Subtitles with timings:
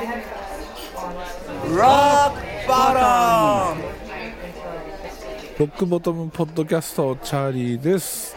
[0.00, 0.06] Rock
[2.66, 3.76] bottom.
[5.58, 8.34] ロックボトムポッドキャストチャーリーです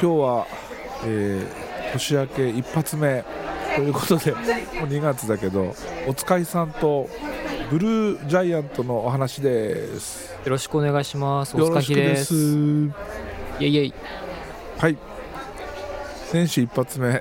[0.00, 0.46] 日は、
[1.04, 1.62] えー
[1.92, 3.24] 年明け一発目
[3.74, 4.42] ということでもう
[4.86, 5.74] 2月だけど
[6.06, 7.08] おつかいさんと
[7.68, 11.56] ブルージャイアントのお話ですよろしくお願いします。
[11.56, 12.34] およ疲れろしくでですす。
[12.34, 13.94] イェイイェイ。
[14.78, 14.96] はい
[16.32, 17.20] 年始一発目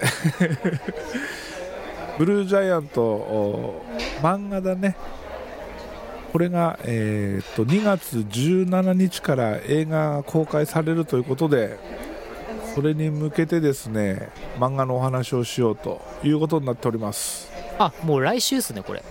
[2.22, 3.84] ブルージャイアントお
[4.22, 4.95] 漫画だね。
[6.32, 11.80] これが、えーっと2月17日から映画が公開されるということで
[12.76, 17.50] それに向けてですね漫画のお話をしようということになっております。
[17.80, 19.02] あ、もう来週ですね、これ。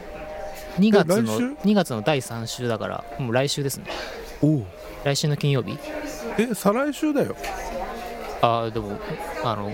[0.78, 3.86] 2月の来週？2月の第3週だから、もう来週ですね。
[4.40, 4.62] お
[5.02, 5.76] 来週の金曜日。
[6.38, 7.34] え再来週だよ。
[8.40, 9.00] あー、でも、
[9.42, 9.72] あの、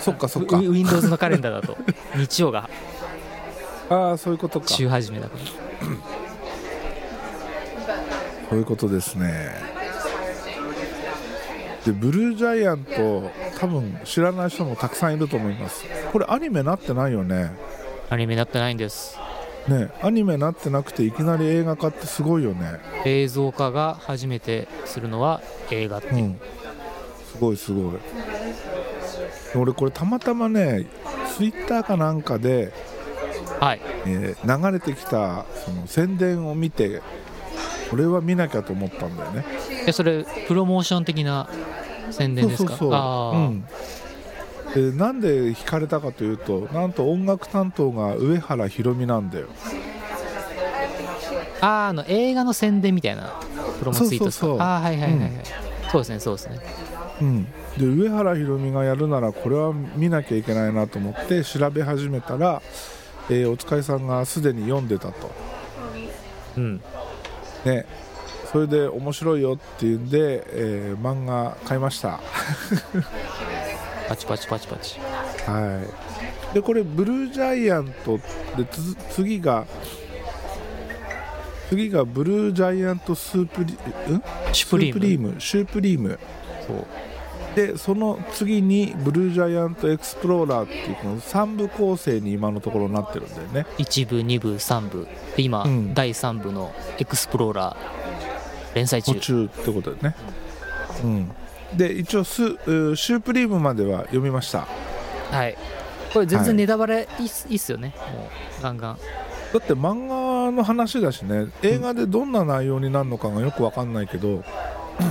[0.00, 0.58] そっかそっか。
[0.58, 1.76] ウ Windows のカレンダーだと、
[2.16, 2.68] 日曜が。
[3.88, 4.68] ああそういうことか。
[4.68, 5.42] 週始めだから。
[8.50, 9.72] そういうことですね。
[11.84, 15.84] でブルージャイアント多分知らない人もたくさんいると思います。
[16.12, 17.50] これアニメなってないよね。
[18.10, 19.18] アニメになってないんです。
[19.68, 22.78] ねアニメなってなくていきなり映画化ってすごいよね。
[23.04, 25.40] 映像化が初めてするのは
[25.70, 26.14] 映画っていう。
[26.16, 26.40] うん。
[27.32, 27.94] すごいすごい
[29.54, 30.86] 俺これたまたまね
[31.36, 32.72] ツイッターかなんかで、
[33.60, 33.80] はい。
[34.06, 37.00] えー流れてきたその宣伝を見て
[37.90, 39.44] これは見なきゃと思ったんだよね。
[39.86, 41.48] え、それ、プロモーション的な
[42.10, 42.70] 宣伝ですか？
[42.70, 43.32] そうそうそ
[44.74, 44.80] う。
[44.80, 49.46] ん、でなんで惹かれたかというとなんと音楽担当が上原ひろみなんだよ。
[51.60, 53.34] あー、あの、映画の宣伝みたいな
[53.78, 54.46] プロモツイートですか？
[54.46, 55.28] あー、はいはいはいはい。
[55.28, 55.40] うん。
[55.90, 56.58] そうですね、そうですね。
[57.20, 57.46] うん、
[57.78, 62.60] で上原ひろみがやるならこれは見なきゃいけないなと思って調べ始めたら、
[63.30, 65.30] えーお疲れさんがすでに読んでたと、
[66.56, 66.82] うん。
[67.64, 67.86] ね、
[68.52, 72.20] それで面白いよっていうんで、えー漫画買いました、
[74.08, 75.00] パチパチパチパチ。
[75.46, 75.82] は
[76.52, 78.18] い、でこれ BLUE GIANT
[78.56, 79.66] でつ次が
[81.70, 83.76] 次が BLUE GIANTスープリん
[84.52, 86.18] SUPREME。SUPREME SUPREME
[86.66, 86.86] そう。
[87.54, 95.06] でその次に BLUE GIANT EXPLORER っていうこの3部構成に今のところなってるんだよね1部、2部、3部。
[95.36, 99.20] で、今、うん第3部の EXPLORER、連載中途。
[99.20, 100.14] 中ってことでね
[101.04, 101.30] うん
[101.76, 104.66] で一応スうシュープリームまでは読みました
[105.30, 105.56] はい。
[106.12, 107.94] これ全はい然ネタバレいいっす,、い、いっすよね。
[108.14, 108.28] も
[108.60, 108.98] う、ガンガン。
[109.54, 110.06] だって漫
[110.46, 114.42] 画の話だしね映画でどんな内容になるのかがよくわかんないけど、
[114.98, 115.04] シ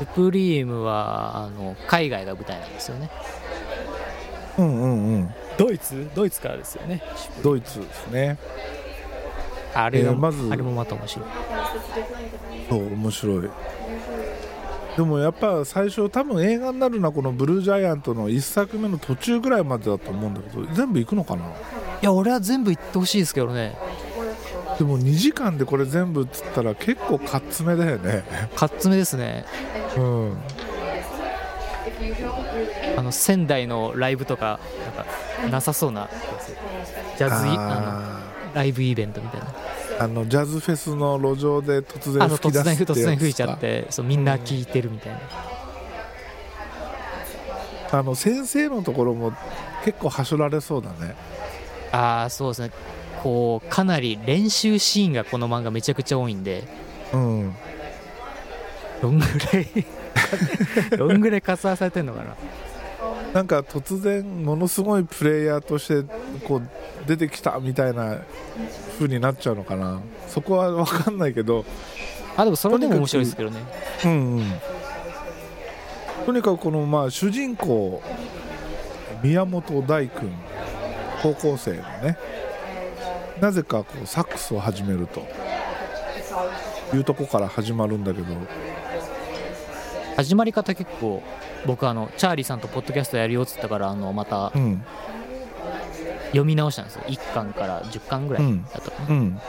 [0.00, 3.10] ュプリームは、あの、海外が舞台なんですよね。
[4.58, 6.10] うんうんうんドイツ？
[6.14, 7.02] ドイツからですよね。
[7.42, 8.38] ドイツですね
[9.74, 11.26] あれが、えーまずあれもまた面白い。
[12.68, 13.50] そう面白い
[14.96, 21.44] でもやっぱ最初多分映画になるのはこのブルージャイアントの1作目の途中ぐらいまでだと思うんだけど全部行くのかな？
[21.44, 21.48] い
[22.02, 23.74] や、俺は全部言ってほしいですけどね。
[24.78, 28.24] でも2時間でこれ全部っつったら結構カッツめだよね。
[28.56, 29.44] カッツ目ですね。
[29.96, 30.36] うん。
[32.96, 36.08] あの、仙台のライブとか、なんか、なさそうな、
[37.16, 38.20] ジャズイあ
[38.54, 39.46] ライブイベントみたいな。
[39.46, 39.72] ー
[40.04, 45.20] あのジャズフェスの路上で突然吹き出すってやつ突然吹いちゃってそうみんな聞いてるみたいな。
[47.92, 49.32] あの先生のところも
[49.84, 51.14] 結構はしょられそうだね。
[51.92, 52.70] ああそうですね
[53.22, 56.64] こうかなり練習シーンがこの漫画めちゃくちゃ多いんで
[57.12, 57.54] うん。
[59.00, 59.66] どんぐらい
[60.98, 62.36] どんぐらい活動されてんのかな？
[63.32, 66.04] なんか突然ものすごいプレイヤーとして
[66.46, 66.62] こう
[67.06, 68.18] 出てきたみたいな
[68.98, 70.00] 風になっちゃうのかな。
[70.28, 71.64] そこは分かんないけど
[72.36, 73.60] あでもそれでも面白いですけどね。
[74.04, 74.52] うんうん。
[76.26, 78.02] とにかくこのまあ主人公
[79.22, 80.32] 宮本大君
[81.22, 82.16] 高校生のね
[83.42, 85.26] なぜかこうサックスを始めると
[86.94, 88.26] いうとこから始まるんだけど。
[90.14, 91.22] 始まり方結構
[91.66, 94.84] 僕あのチャーリーさんとポッドキャストやるよっつったからあのまたうん。
[96.26, 97.02] 読み直したんですよ。
[97.08, 99.12] 1巻から10巻ぐらいうんだったかな、う。
[99.18, 99.40] ん。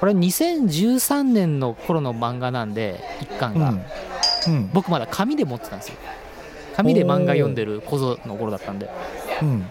[0.00, 3.82] これ2013年の頃の漫画なんで1巻が、うん。
[4.46, 4.70] うん。
[4.74, 5.94] 僕まだ紙で持ってたんですよ。
[6.76, 8.90] 紙で漫画読んでる小僧の頃だったんで。
[9.40, 9.66] うん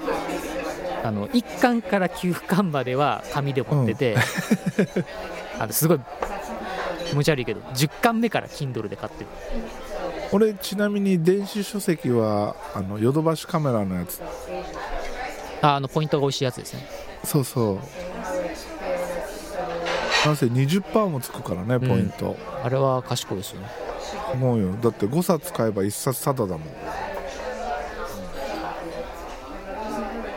[1.05, 4.15] あの1巻から9巻までは紙で持ってて、
[5.59, 5.99] あのすごい
[7.07, 9.27] 気持ち悪いけど10巻目から Kindle で買ってる。
[10.31, 14.19] 俺ちなみに電子書籍はあのヨドバシカメラのやつ。
[15.61, 16.87] ああのポイントが美味しいやつですね。
[17.23, 17.79] そうそう。
[20.25, 23.67] なんせ20%もつくからねポイント、あれは賢いですよね。
[24.33, 24.73] 思うよ。
[24.81, 26.67] だって5冊買えば1冊タダだもん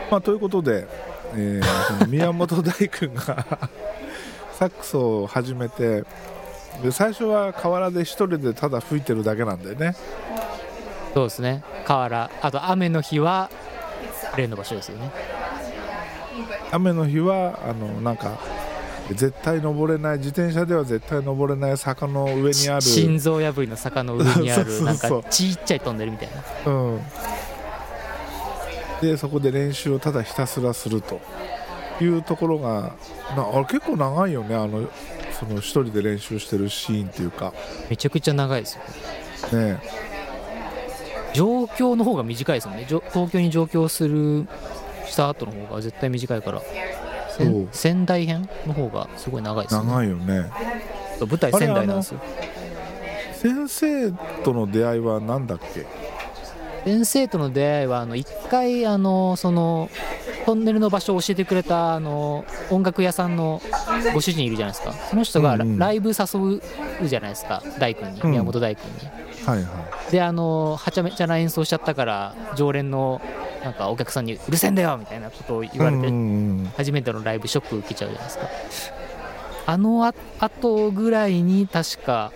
[0.09, 0.87] まあということで、
[1.35, 3.23] えーその宮本大君が
[4.57, 6.03] サックスを始めて
[6.83, 9.95] で最初は河原で一人でただ吹いてるだけなんだよね。
[11.13, 11.63] そうですね。
[11.85, 12.29] 河原。
[12.41, 13.49] あと雨の日は
[14.37, 15.11] 例の場所ですよね。
[16.71, 18.39] 雨の日はあのなんか
[19.11, 22.81] 絶対登れない自転車では絶対登れない坂の上にある。
[22.81, 26.29] 心臓破りの坂の上にある なんかちっちゃいトンネルみたい
[26.65, 26.71] な。
[26.71, 27.01] うん、
[29.01, 31.19] でそこで練習をただひたすらすると。
[32.01, 32.93] いうところが
[33.35, 34.55] なあれ結構長いよね。
[34.55, 34.87] あの
[35.37, 37.51] その一人で練習してるシーンっていうか。
[37.89, 38.77] めちゃくちゃ長いです
[39.51, 39.59] よ。
[39.59, 39.81] ね
[41.33, 42.85] 上京の方が短いですもんね。
[42.85, 44.47] 東京に上京する
[45.07, 46.61] した後の方が絶対短いから。
[47.73, 49.89] 仙台編の方がすごい長いですよね。
[49.89, 50.49] 長いよね。
[51.19, 52.21] 舞台仙台なんですよ。
[53.33, 54.11] 先生
[54.45, 55.85] との出会いは何だっけ？
[56.85, 59.89] 先生との出会いはあの一回あのその
[60.45, 63.61] トンネルの場所を教えてくれたあの音楽屋さんの
[64.13, 64.93] ご主人いるじゃないですか。
[64.93, 66.61] その人がラ,、イブ誘
[67.01, 67.61] うじゃないですか。
[67.77, 68.31] 大君にうん。
[68.31, 69.07] 宮本大君に、
[69.45, 73.21] はいはであのはちゃめちゃな演奏しちゃったから常連の
[73.63, 76.07] なんかお客さんに「うるせえんだよ!」みたいなことをい言われて、
[76.77, 78.47] 初めてのライブショック受けちゃうじゃないですか。
[79.67, 82.31] あのあ後ぐらいに確か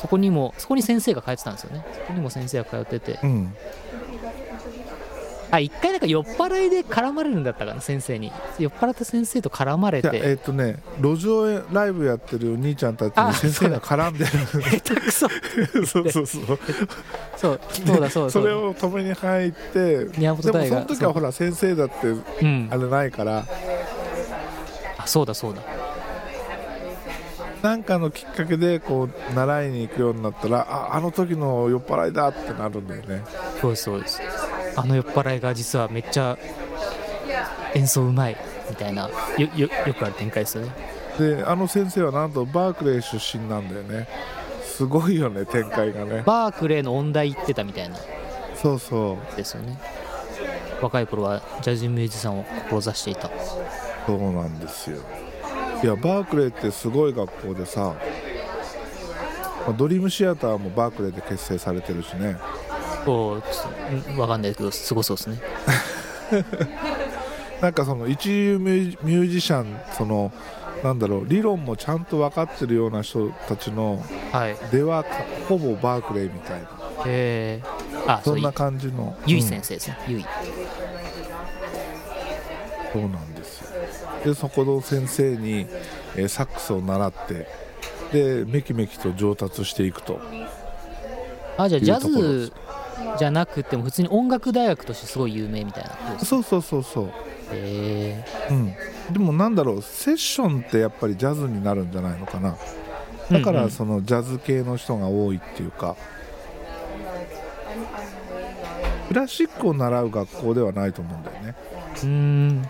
[0.00, 1.84] そこにもそこに先生が通ってたんですよね。
[1.92, 3.18] そこにも先生が通ってて。
[3.22, 3.30] うん。
[3.30, 3.54] うん
[5.52, 8.30] あ一回なんか酔っ払いで絡まれるんだったかな先生に。
[8.58, 10.08] 酔っ払った先生と絡まれて。
[10.12, 15.26] えっ、とね路上ライブやってるお兄ちゃんたちにあ先生が絡んで下手くそ。
[15.26, 16.26] るそうそう。
[16.26, 16.32] そ。
[16.32, 16.58] う
[17.36, 18.30] そうそうだそうだ。
[18.30, 22.68] それうを止めに入ってでもその時はほら先生だってうん。
[22.70, 23.44] あれないから。
[24.98, 25.62] あそうだそうだ
[27.62, 33.22] なんかのきっかけでこう習いに行くようになったらああの時の酔っ払いだってなるんだよね。
[33.60, 34.00] そうですそう。
[34.00, 34.20] です
[34.76, 36.38] あの酔っ払いが実はめっちゃ
[37.74, 38.36] 演奏うまい
[38.68, 40.72] みたいなよよよくある展開ですよね。
[41.18, 44.08] であの先生はなんとバークレー出身なんだよね。
[44.64, 46.22] すごいよね展開がね。
[46.24, 47.96] バークレーの音大行ってたみたいな。
[48.54, 49.36] そうそう。
[49.36, 49.78] ですよね。
[50.80, 53.30] 若い頃はジャズミュージシャンを志していた。
[54.06, 55.02] そうなんですよ
[55.82, 57.94] いやバークレーってすごい学校でさ
[59.66, 62.36] まあドリームシアターもバークレーで結成されてるしね。
[63.04, 65.40] こうちょっとうんわかんないけどすごそうですね。
[67.60, 70.32] なんかその一流ミュージシャンその
[70.82, 74.56] なんだろう理論もちゃんと分かってるような人たちのはい。
[74.70, 75.04] では
[75.48, 76.68] ほぼバークレーみたいな。
[77.06, 79.16] えー、あそうんそな感じの。
[79.26, 80.26] ゆいうん先生ですね、ゆい
[82.92, 83.39] そうなんですよ
[84.24, 85.66] でそこの先生に、
[86.16, 87.46] えーサックスを習って
[88.12, 90.20] でめきめきと上達していくと。
[91.56, 92.52] あじゃあジャズす
[93.18, 96.18] じゃなくても普通に音楽大学としてすごい有名みたいな。
[96.18, 97.10] そうそうそうそう。
[97.52, 98.74] へうん、
[99.12, 102.56] でもなんだろうセッションってやっぱりジャズになるんじゃないのかな。
[103.30, 105.96] えだからそのジャズ系の人が多いっていうか。
[109.08, 111.54] クラシックを習う学校ではないと思うんだよね。
[111.96, 112.62] うーん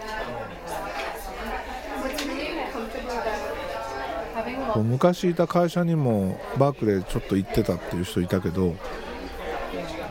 [4.32, 8.74] そう昔いた会社にもバークレーちょっと行ってたっていう人いたけど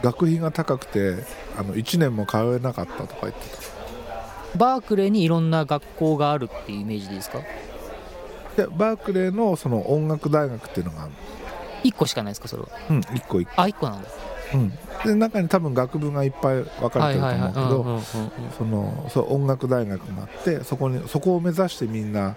[0.02, 1.24] 学費が高くて
[1.58, 4.58] あの1年も通えなかったとか言ってた。
[4.58, 7.40] バークレーにいろんな学校があるっていうイメージでいいですか？
[8.58, 11.12] でバークレーのその音楽大学っていうのがある
[11.84, 12.70] 1個しかないですかそれは？
[12.90, 13.62] うん1個1個。
[13.62, 14.10] あ1個なんだ。
[14.52, 14.74] うん、
[15.06, 22.36] で中に多分学部がいっぱい分かれてると思うけど、音楽大学があってそこにそこを目指してみんな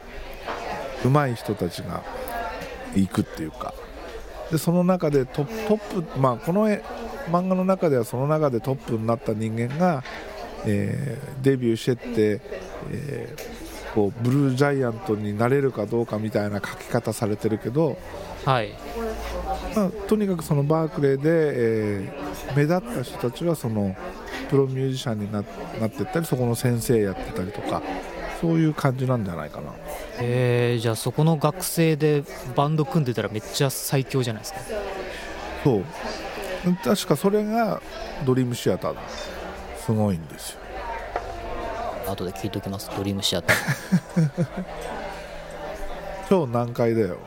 [1.05, 2.03] 上手い人たちが
[2.95, 3.75] 行くっていうか。
[4.51, 6.83] でその中でトップトップ、まあ、この絵
[7.31, 10.05] 漫画の中ではその中でトップになった人間が、
[10.67, 12.41] えーデビューしてって、
[12.91, 13.63] えー
[13.95, 17.99] こうブルージャイアントになれるかどうかみたいな書き方されてるけど、
[18.47, 18.73] はい。
[19.77, 23.95] まあ、とにかくそのバークレーで、えー目立った人たちはその
[24.51, 25.43] プロミュージシャンにな
[25.81, 27.83] なってったりそこの先生やってたりとか
[28.43, 29.73] そういう感じなんじゃないかな。
[30.21, 32.25] えー、じゃあそこの学生で
[32.57, 34.61] バンド組んでたらめっちゃ最強じゃないですか。
[35.63, 35.85] そう。
[36.83, 37.81] 確かそれが
[38.27, 39.01] ドリームシアターだ。
[39.79, 40.59] すごいんですよ。
[42.09, 44.37] 後で聞いておきますドリームシアター。
[46.29, 47.19] 超難解だよ。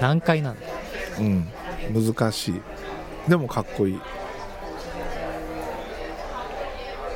[0.00, 0.66] 何回なんだ。
[1.18, 1.50] うん。
[1.92, 2.62] 難しい。
[3.28, 4.00] でもかっこいい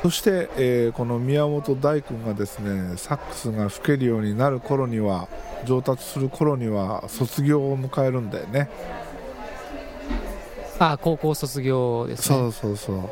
[0.01, 5.27] そして、えーこの宮本大君がですねサックスが吹けるようになる頃には
[5.65, 8.69] 上達する頃には卒業を迎えるんだよね。
[10.79, 12.37] あ高校卒業ですね。
[12.37, 13.09] そうそうそう。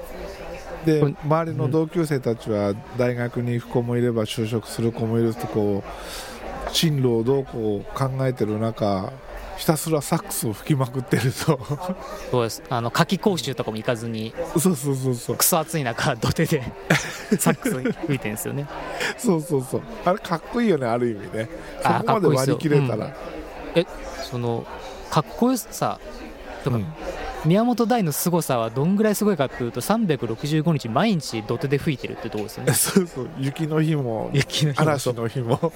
[0.85, 9.11] で周りの同級生たちは大学に行く子もいれば就職する子もいるとこう進路をどうこう考えてる中
[9.57, 11.59] ひたすらサックスを吹きまくってると。
[12.31, 12.63] そうです。
[12.69, 15.35] あの夏季講習とかも行かずにそうそうそうそう。
[15.35, 16.63] クソ暑い中土手で
[17.39, 18.67] サックス吹いてるんですよね。
[19.17, 19.81] そうそうそう。
[20.05, 21.49] あれかっこいいよねある意味ね。
[21.81, 23.15] そあこまで割り切れたかっら、
[24.29, 24.65] その
[25.09, 25.99] かっこよさ
[26.63, 26.85] とか、うん。
[27.45, 32.73] 宮本大の凄さはどんぐらいすごいかっていうと365日毎日土手で吹いてるってとこですよね。
[32.75, 33.29] そうそう。
[33.39, 35.71] 雪の日も雪の日も嵐の日も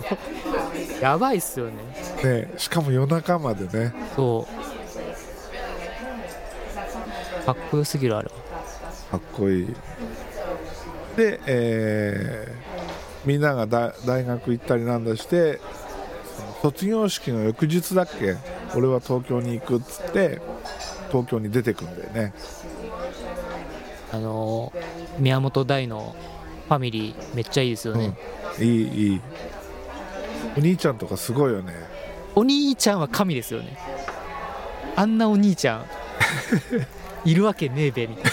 [1.01, 1.73] やばいっすよね。
[2.23, 3.93] ねしかも夜中までね。
[4.15, 4.47] そ
[7.41, 7.45] う。
[7.45, 8.31] かっこよすぎるあれは。
[9.11, 9.67] かっこいい。
[11.17, 12.61] で、えー
[13.23, 15.59] みんながだ大学行ったりなんだして
[16.63, 18.35] 卒業式の翌日だっけ？
[18.75, 20.41] 俺は東京に行くっつって
[21.09, 22.33] 東京に出てくんだよね。
[24.11, 26.15] あのー宮本大の
[26.67, 28.17] ファミリーめっちゃいいですよね、
[28.57, 29.21] うん、いいいい
[30.57, 31.73] お兄ちゃんとかすごいよね。
[32.35, 33.77] お兄ちゃんは神ですよね。
[34.95, 35.85] あんなお兄ちゃん。
[37.23, 38.31] いるわけねえべみたいな。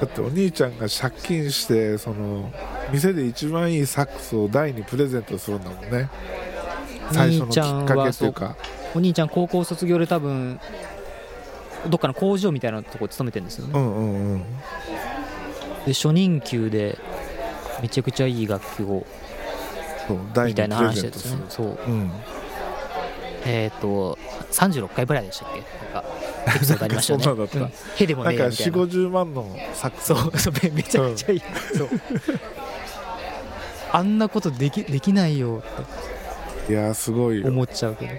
[0.00, 2.52] だってお兄ちゃんが借金してその
[2.92, 6.10] 店で一番いいサックスを大にプレゼントするんだもんね。
[7.12, 8.56] 最初のきっかけっていうか。
[8.94, 10.58] お兄ちゃん高校卒業で多分
[11.88, 14.42] どっかの工場みたいなとこ勤めてるんですよね、うんうんうん。
[15.84, 16.98] で初任給で
[17.82, 19.06] めちゃくちゃいい楽器を
[20.06, 21.66] そう大みたいな話ですねそう。
[21.66, 22.10] うん。
[23.44, 24.18] えっ、と
[24.50, 25.62] 36回ぐらいでしたっけ？
[25.92, 26.08] なんか
[26.56, 27.24] エピソードありましたよね。
[27.24, 27.60] そんなのだった。
[27.60, 27.72] うん。
[27.96, 28.72] へでもなんか4ねえよみたいな。
[28.72, 31.42] 五5 0万のサックスそうそうめめちゃくちゃいい、
[31.76, 31.88] そう。
[33.92, 35.62] あんなことできできないよ
[36.68, 38.12] いやーすごい思っちゃうけど。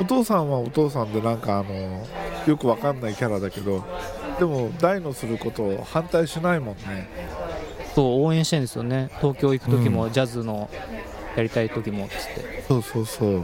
[0.00, 2.06] お父さんはお父さんでなんかあの
[2.46, 3.84] よくわかんないキャラだけど
[4.38, 7.08] でも大のすることを反対しないもんね
[7.94, 9.10] そう応援してるんですよね。
[9.20, 10.68] 東京行く時もジャズの
[11.36, 12.64] やりたい時もっつって。
[12.68, 13.42] そうそうそう。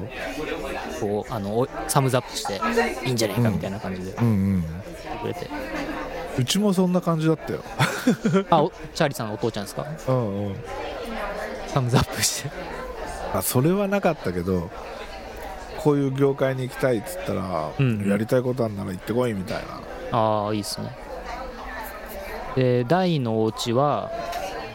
[1.01, 2.61] こうあのおサムズアップして
[3.07, 4.15] いいんじゃないかみたいな感じで。
[4.19, 4.63] 言うんうん。
[5.23, 5.49] くれて、
[6.39, 7.63] うちもそんな感じだったよ。
[8.51, 9.87] あおチャーリーさんのお父ちゃんですか？
[10.09, 10.57] うんうん。
[11.67, 12.51] サムズアップして。
[13.35, 14.71] あそれはなかったけど
[15.79, 19.63] こういう業界に行きたいっつったら、うんやりたいことあんなら行ってこいみたい
[20.13, 20.19] な。
[20.19, 20.91] ああいいですね。
[22.57, 24.11] で大のお家は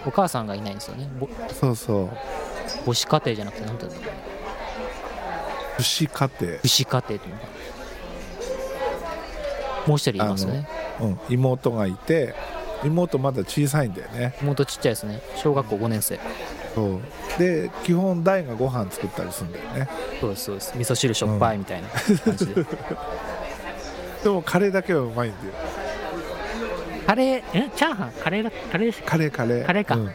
[0.05, 1.09] お母さんがいないんですよね。
[1.19, 2.09] ぼそうそう。
[2.85, 4.15] 母子家庭じゃなくて何て言うんだろう。
[5.77, 7.47] 不死家庭、父子家庭っていうのか。
[9.87, 10.67] もう一人いますよね。
[11.01, 12.35] うん、妹がいて
[12.83, 14.35] 妹まだ小さいんだよね。
[14.41, 15.21] 妹ちっちゃいですね。
[15.35, 16.19] 小学校5年生。
[16.75, 17.01] そう。
[17.39, 19.89] で基本大がご飯作ったりするんだよね。
[20.19, 20.73] そうですそうです。
[20.75, 22.55] 味噌汁しょっぱいみたいな感じで、
[24.23, 25.53] でもカレーだけはうまいんだよ
[27.05, 27.43] カレー？
[27.53, 28.11] えチャーハン？
[28.11, 29.65] カレーだカレーですカレーカレー。
[29.65, 29.95] カレーか。
[29.95, 30.11] うん。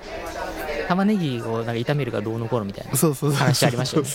[0.89, 3.39] 玉ねぎをなんか炒めるかどうのこうのみたいなそうそうそう。
[3.39, 4.09] 話ありましたよね。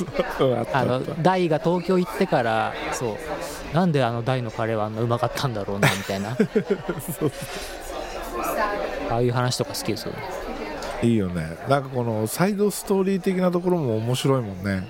[0.74, 3.16] あの大が東京行ってからそ
[3.72, 6.36] うなんであの大のカレーはあんなうまかったんだろうなみたいな。
[9.12, 10.18] ああいう話とか好きですよね。
[11.04, 11.58] いいよね。
[11.70, 14.88] なんかこのサイドストーリー的なところも面白いもんね。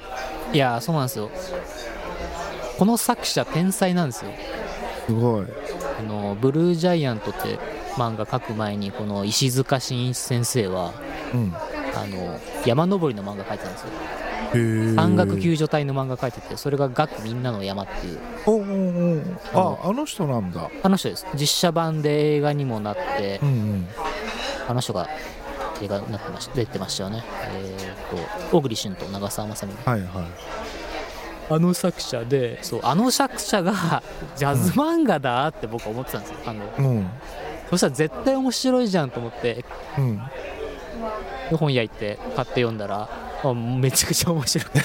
[0.54, 1.30] いやーそうなんですよ。
[2.78, 4.32] この作者天才なんですよ。
[5.08, 5.46] すごい。
[6.00, 7.60] あのブルージャイアントって
[7.96, 10.94] 漫画描く前にこの石塚真一先生は
[11.34, 11.54] うん。
[11.96, 13.90] あの山登りの漫画描いてたんですよ。
[14.56, 18.20] へえ山岳救助隊の漫画描いててそれが「学みんなの山」っていう。
[18.46, 20.70] おおおおああの人なんだ。
[20.82, 21.26] あの人です。
[21.36, 23.88] 実写版で映画にもなってうんうん。
[24.68, 25.08] あの人が
[25.82, 27.24] 映画になってました出てましたよね。
[27.52, 30.10] えっ、と小栗旬と長澤まさみはいはい。
[31.50, 32.64] あの作者で。
[32.64, 34.02] そうあの作者が
[34.36, 36.38] ジャズ漫画だって僕は思ってたんですよ。
[36.48, 37.10] あのうん
[37.70, 39.66] そしたら絶対面白いじゃんと思って
[39.98, 40.22] うん。
[41.58, 43.10] 本屋行って買って読んだら
[43.44, 44.80] あめちゃくちゃ面白くて。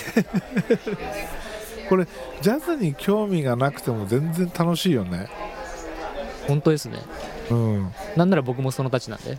[1.88, 2.06] これ
[2.42, 5.28] ジャズに興味がなくても全然楽しいよね。
[6.46, 6.98] 本当ですね。
[7.50, 7.92] うん。
[8.16, 9.38] なんなら僕もそのたちなんで。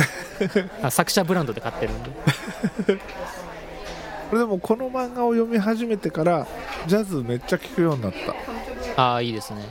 [0.82, 2.10] あ作者ブランドで買ってるんで。
[4.30, 6.46] これでもこの漫画を読み始めてから
[6.86, 8.12] ジャズめっちゃ聴くようになっ
[8.96, 9.02] た。
[9.02, 9.62] ああいいですね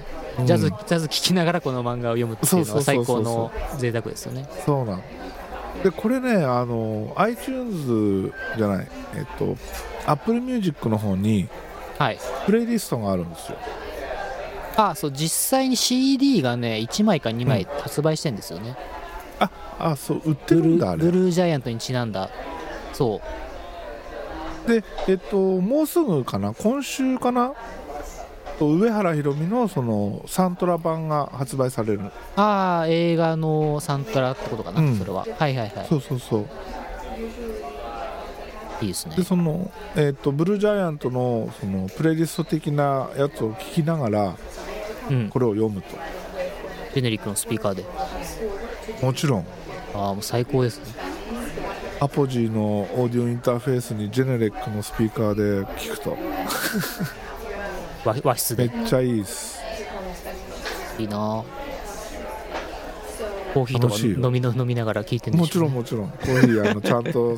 [0.46, 4.48] ジャズ、うんジャズ聴きながらこの漫画を読むっていうのは最高の贅沢ですよね。
[4.66, 5.04] そうなん
[5.84, 9.56] でこれねあの iTunes じゃないえっと
[10.06, 11.48] Apple Music の方に
[11.98, 12.20] はい。
[12.46, 13.58] プレイリストがあるんですよ。
[14.78, 18.78] あそう実際に CD がね1枚か2枚発売してんですよね、
[19.78, 21.04] あそう売ってるんだあれ。
[21.04, 22.30] ーブルージャイアントにちなんだ。
[22.94, 23.22] そ
[24.66, 24.70] う。
[24.70, 26.54] でえっともうすぐかな？
[26.54, 27.54] 今週かな？
[28.60, 32.02] と上原ひろみのそのサントラ版が発売される。
[32.36, 34.98] ああ映画のサントラってことかな、うん。
[34.98, 35.26] それは。
[35.38, 35.88] はいはいはい。
[35.88, 36.46] そうそうそう。
[38.82, 39.16] いいですね。
[39.16, 44.36] でその、えっとブルージャイアントのそのプレイリスト的なやつを聞きながら
[45.10, 45.30] うん。
[45.30, 45.88] これを読むと。
[46.94, 47.86] ジェネリックのスピーカーで。
[49.02, 49.46] もちろん。
[49.96, 50.86] ああもう最高ですね。
[52.02, 56.18] アポジーのオーディオインターフェースにジェネレックのスピーカーで聞くと
[58.06, 59.60] 和和室めでっちゃいいです。
[60.98, 61.44] いいな。
[63.54, 64.20] コーヒーとしいよ。
[64.26, 66.10] 飲みの飲みながら聞いてるんでもちしょうんねろもちろん。
[66.10, 67.38] コーヒーあのちゃんと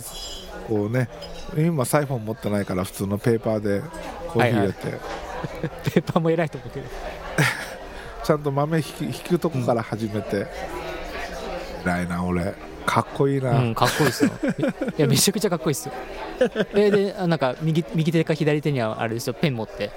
[0.67, 1.09] こうね。
[1.57, 3.81] 今サイフォン持ってないから普通のペーパーで
[4.29, 4.91] コーヒー入れて、
[5.91, 6.85] ペーパーも偉いと思うけど。
[8.23, 10.47] ちゃんと豆引き引くとこから始めて、
[11.83, 12.53] 偉いな俺。
[12.85, 14.31] かっこいいな、うんかっこいいですよ。
[14.97, 15.93] いやめちゃくちゃかっこいいですよ。
[16.73, 19.33] えであなんか右右手か左手にはあれですよ。
[19.33, 19.91] ペン持って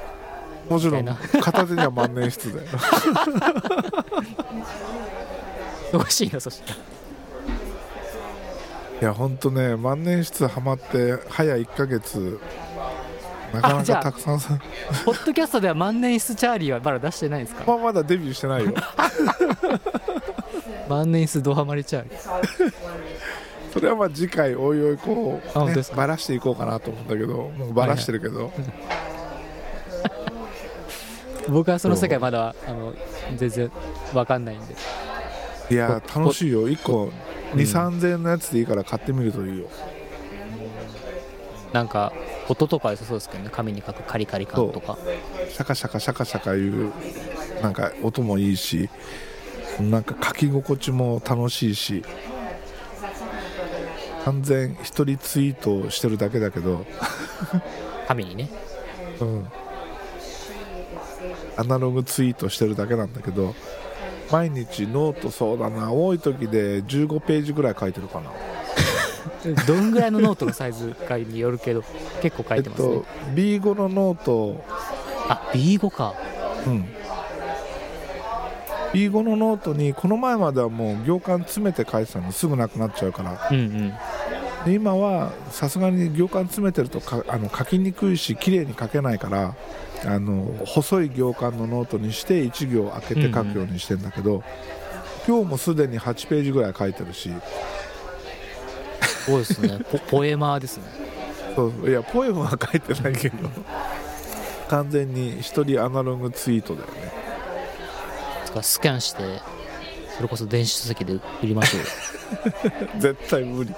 [0.69, 1.05] もちろん
[1.41, 2.67] 片手には万年筆で
[5.93, 6.77] 欲 しいなそしたら。
[9.01, 12.41] いやほんとね万年筆ハマって早1ヶ月
[13.53, 14.59] なかなかたくさんさ。
[15.05, 17.65] ポッドキャストでは万年筆チャーリーはまだ出してないんですか？
[17.67, 18.73] まあまだデビューしてないよ。
[20.89, 22.73] 万年筆ドハマりチャーリー。
[23.73, 28.53] それはまあ次回おいおいこう、バラしていこうかなと思うんだけどもうバラしてるけど、
[31.49, 32.95] 僕はその世界まだあの
[33.37, 33.71] 全然
[34.13, 34.75] わかんないんで。
[35.71, 36.69] いやほ楽しいよ。
[36.69, 37.11] 1個うん。
[37.59, 39.67] 2 3 0 0円のやつでいいから買ってみるといいよ。
[41.73, 42.13] なんか
[42.49, 43.51] 音とか良さそうですけどね。
[43.53, 44.99] 紙に書くカリカリ感とか。
[45.51, 46.93] シャカシャカシャカシャカいう
[47.63, 48.89] なんか音もいいし。
[49.81, 52.05] なんか書き心地も楽しいし。
[54.25, 56.87] 完全一人ツイートしてるだけだけど、
[58.09, 58.49] 紙にね。
[59.21, 59.47] うん、
[61.57, 63.55] アナログツイートしてるだけなんだけど
[64.31, 68.31] 毎日ノートそうだな多い時で15ページぐらい書いてるかな。
[69.67, 71.83] どんぐらいのノートのサイズかによるけど
[72.21, 74.65] 結構書いてますね、えっと B5 のノート。
[75.29, 76.15] あ B5 か。
[76.67, 76.87] うん、
[78.93, 83.95] B5 のノートにこの前まではもう行間詰めて書いてたのすぐなくなっちゃうからうんうん
[84.65, 89.55] で今はさすがに行間詰めてるとかあの書きにくいし綺麗に書けないから
[90.07, 94.43] あの細い行間のノートにして1行開けて書くようにしてんだけど、
[95.27, 97.31] 今日もすでに8ページぐらい書いてるし。
[99.25, 99.81] すごいですね。
[99.91, 100.85] ポポエマーですね。
[101.57, 103.49] そういやポエムは書いてないけど
[104.69, 107.13] 完全に一人アナログツイートだよね。
[108.63, 109.41] スキャンして
[110.17, 111.87] それこそ電子書籍で売りましょうよ。
[112.99, 113.75] 絶対無理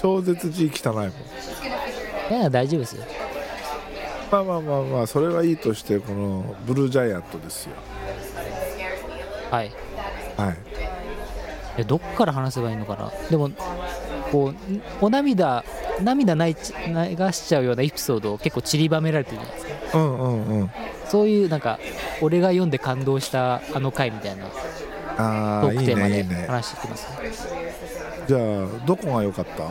[0.00, 1.06] 超絶字汚いもん。
[1.06, 1.10] い
[2.42, 3.04] や大丈夫ですよ。
[4.30, 7.72] まあまあまあまあそれはいいとしてこのブルージャイアントですよ。
[9.50, 9.72] はい。
[10.36, 10.56] はい。
[11.78, 13.12] えどっから話せばいいのかな？
[13.28, 13.50] でも
[14.30, 15.64] こうんお涙
[16.02, 19.98] 涙ないち流しちゃうようなエピソードを結構散りばめられてるじゃないですか。
[19.98, 20.70] うんうんうん。
[21.08, 21.78] そういうなんか
[22.20, 24.46] 俺が読んで感動したあの回みたいな。
[25.16, 27.06] トークテーマで話してきます、
[28.30, 28.40] じゃあ
[28.86, 29.64] どこが良かった？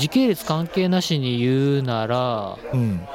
[0.00, 3.06] 時系列関係なしに言うならうん。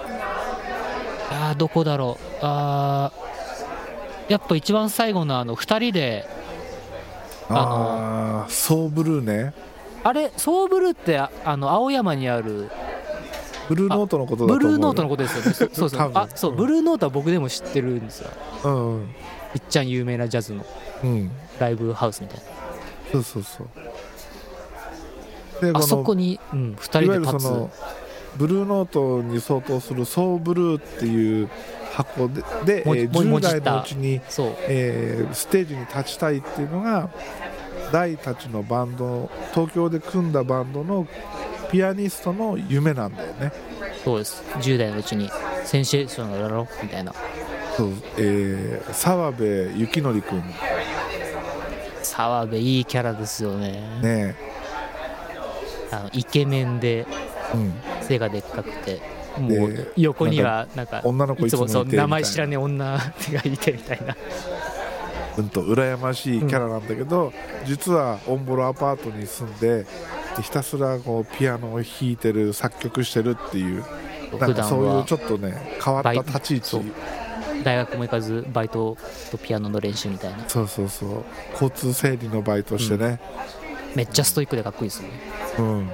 [1.31, 2.25] あーどこだろう。
[2.41, 6.25] あーやっぱ一番最後のあの2人で
[7.49, 9.53] ああソーブルーね。
[10.05, 12.69] あれソーブルーってああの青山にある
[13.67, 15.71] ブルーノートのことだと思うブルーノートのこことですよね。
[15.75, 16.11] そそう。
[16.13, 16.57] あそう、うん。
[16.57, 18.29] ブルーノートは僕でも知ってるんですよ。
[18.63, 19.01] とうんうん。
[19.03, 19.05] い
[19.57, 20.65] っちゃん有名なジャズの
[21.03, 21.31] うん。
[21.59, 22.43] ライブハウスみたいな
[23.11, 23.67] そうそうそう。
[25.61, 27.71] であそこにに、うん、2人いわゆで立つるその
[28.37, 31.49] ブルーノートに相当するソーブルーっていう
[31.93, 34.55] 箱でで、もえー10ももじった代のうちにそう。
[34.67, 37.09] えーステージに立ちたいっていうのが
[37.91, 41.07] 大たちのバンド東京で組んだバンドの
[41.71, 43.51] ピアニストの夢なんだよね。
[44.03, 44.43] そうです。
[44.59, 45.29] 10代のうちに。
[45.65, 46.67] センセーショナルだろ？
[46.81, 47.13] みたいな。
[47.75, 50.43] そう、えー澤部幸則君
[52.09, 53.81] 澤部いいキャラですよね。
[54.01, 54.35] ね
[55.91, 57.05] あのイケメンで
[57.53, 59.01] うん、背がでっかくて。
[59.39, 63.01] もでう横にはなんか女の子いつもそう名前知らねえ女が
[63.45, 64.15] いてみたいな。
[65.37, 67.31] うんと羨ましいキャラなんだけど、
[67.65, 69.85] 実はオンボロアパートに住んで
[70.41, 73.85] ひたすらこうピアノを弾いてる作曲してるっていう
[74.37, 76.91] なんかそういうはちょっとね変わった立ち位置
[77.63, 78.97] 大学も行かずバイト
[79.31, 80.47] とピアノの練習みたいな。
[80.47, 81.23] そうそうそう。
[81.53, 83.19] 交通整理のバイトしてね、
[83.95, 85.13] めっちゃストイックでかっこいいですよね。
[85.59, 85.87] うん。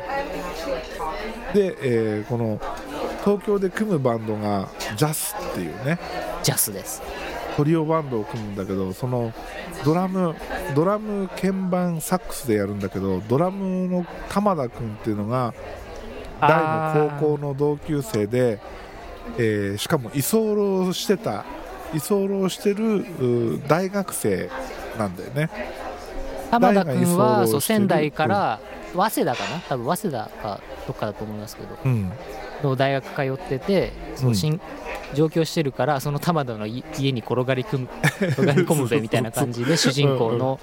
[1.53, 2.59] で、えーこの
[3.23, 5.97] 東京で組むバンドがジャスっていうね。
[6.43, 7.01] ジャスです。
[7.57, 9.33] トリオバンドを組むんだけどその
[9.85, 10.35] ドラム
[10.75, 15.53] ドラム鍵盤サックスでやるんだけどドラムの玉田君っていうのが
[16.41, 18.59] 大の高校の同級生で、
[19.37, 21.45] えーしかも居候してた
[21.95, 22.97] 居候してる
[23.55, 24.49] う大学生
[24.97, 25.49] なんだよね。
[26.51, 28.59] 浜田君はそう仙台から
[28.93, 29.59] 早稲田かな？
[29.67, 31.77] 多分早稲田かどっかだと思いますけど。
[31.83, 32.11] うん。
[32.63, 34.35] の大学通っててそううん。
[34.35, 34.61] 新
[35.13, 37.87] 上京してるからその玉田のい家に転がり込む
[38.31, 40.59] 転がり込むべみたいな感じで主人公の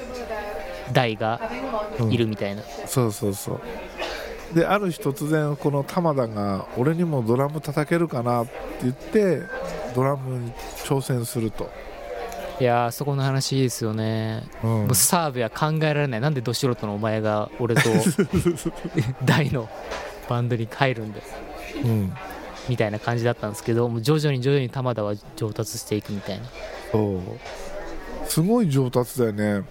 [0.93, 1.41] 大が
[2.11, 3.61] いるみたいな、そうそうそう
[4.55, 9.43] である日突然この玉田が俺にもドラム叩けるかなって言って
[9.95, 10.53] ドラムに
[10.85, 11.71] 挑戦すると、
[12.61, 14.71] いやーそこの話いいですよね、うん。
[14.71, 16.21] もう澤部は考えられない。
[16.21, 17.83] なんでど素人のお前が俺と
[19.25, 19.69] 大の
[20.29, 21.25] バンドに入るんだよ。
[21.85, 22.13] うん。
[22.69, 26.45] みたいな感じだったんですけどもう徐々に徐々に玉田は上達していくみたいな。
[26.93, 27.21] そう。
[28.29, 29.65] すごい上達だよね。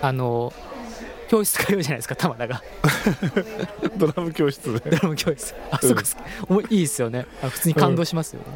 [0.00, 0.52] あの
[1.28, 2.62] 教室通うじゃないですか玉田が。
[3.96, 4.90] ドラム教室で。
[4.90, 5.54] ドラム教室。
[5.70, 6.06] あそこ好き、
[6.48, 7.26] おもいいですよね。
[7.42, 8.46] あ普通に感動しますよね、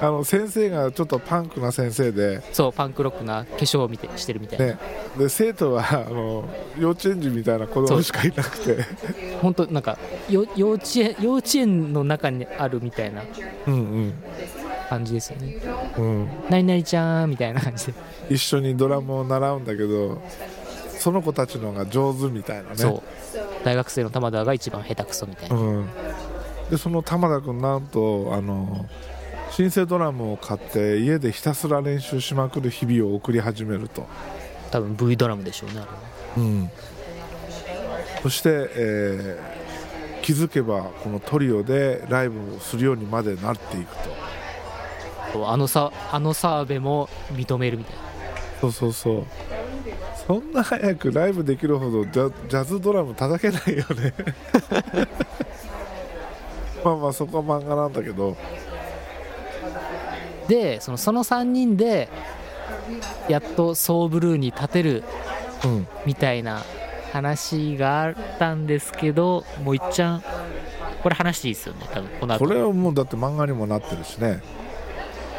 [0.00, 4.78] あの先生がちょっとパンクな先生で,、そうパンクロックな化粧を見てしてるみたいな、ね、
[5.18, 8.84] で生徒はあの幼稚園児みたいな子供しかいなくて。
[9.40, 13.22] 本当なんかよ幼稚園幼稚園の中にあるみたいな
[13.66, 14.12] うん
[14.88, 15.56] 感じですよね。
[15.96, 17.94] うん、うん、何々ちゃんみたいな感じで、
[18.30, 20.22] 一緒にドラムを習うんだけど
[21.04, 22.76] その子たちの方が上手みたいなね。
[22.76, 23.02] そ
[23.34, 23.42] う。
[23.62, 25.88] 大学生の玉田が一番下手くそみたいな、うん、
[26.70, 28.86] でその玉田君なんとあの
[29.50, 34.06] 新生ドラムを買って家でひたすら練習しまくる日々を送り始めると、
[34.70, 35.96] 多分 V ドラムでしょうねあれは
[36.38, 36.70] うん、
[38.22, 39.64] そして、えー
[40.24, 43.94] 気づけばこのトリオでライブをするようにまでなっていく
[45.34, 45.50] と。
[45.50, 48.02] あのさあの澤部も認めるみたいな。
[48.62, 49.26] そうそうそう
[50.26, 54.14] そんな早くライブできるほどジャジャズドラム叩けないよね。
[56.84, 58.36] まあまあそこは漫画なんだけど。
[60.48, 62.08] でそのその3人で
[63.28, 65.04] やっとソーブルーに立てる
[65.64, 65.86] うん。
[66.04, 66.62] みたいな
[67.12, 70.22] 話があったんですけどもういっちゃん
[71.02, 72.44] これ話していいですよね多分この後。
[72.44, 74.42] これはもうだって漫画にもなってるしね。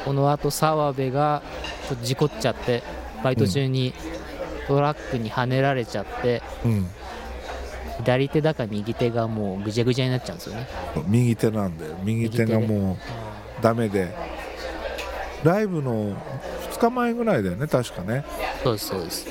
[0.06, 1.42] この後澤部が
[1.90, 2.84] ちょっと事故っちゃって
[3.24, 3.92] バイト中に
[4.68, 6.88] トラックにはねられちゃって、うん。
[7.98, 10.68] 左手だか右手がもうぐちゃぐちゃになっちゃうんですよね。
[11.08, 11.96] 右手なんだよ。
[12.04, 12.98] 右手がもう
[13.62, 14.14] ダメで。
[15.44, 16.16] ライブの
[16.72, 18.26] 2日前ぐらいだよね確かね。
[18.64, 19.28] そうですそうです。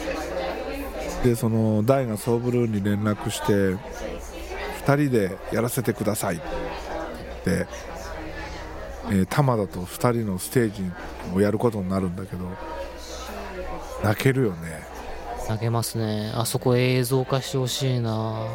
[1.25, 3.79] でその大がソーブルーに連絡して2
[4.85, 6.45] 人でやらせてくださいって、
[7.47, 10.83] えー玉田と2人のステージ
[11.35, 12.47] をやることになるんだけど
[14.03, 14.94] 泣けるよね
[15.49, 16.33] 投げますね。
[16.35, 18.47] あそこ映像化してほしいな。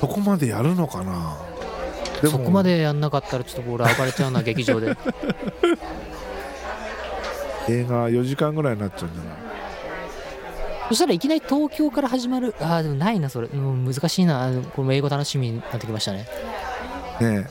[0.00, 1.36] そこまでやるのかな？
[2.22, 4.96] そこまでやんなかったらちょっと俺暴れちゃうな劇場で。
[7.68, 9.34] 映画4時間ぐらいになっちゃうんじゃない？
[10.88, 12.54] そしたらいきなり東京から始まる。
[12.60, 14.50] あーでもないなそれ、うん、難しいな。
[14.74, 16.26] この英語楽しみになってきましたね。
[17.20, 17.46] ね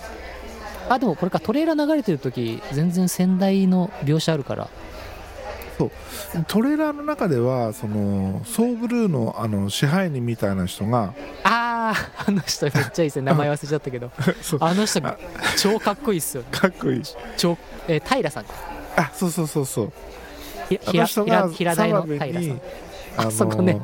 [0.90, 4.70] あでもこれかトレーラー流れてる時全然仙台の描写あるから
[6.48, 11.14] トレーラーの中ではそのソーブルーのあの支配人みたいな人が
[11.44, 11.96] ああ
[12.28, 13.22] あの人めっちゃいいですね。
[13.24, 14.12] 名前忘れちゃったけど。
[14.42, 14.60] そう。
[14.62, 15.02] あの人
[15.58, 17.02] 超かっこいいっすよかっこいい。
[17.38, 18.46] 超、えー平さん。
[18.46, 18.54] か
[18.96, 19.94] あそうそうそうそう。
[20.70, 22.42] ひらひら平台の平さん。
[22.42, 22.60] に
[23.18, 23.80] あそこね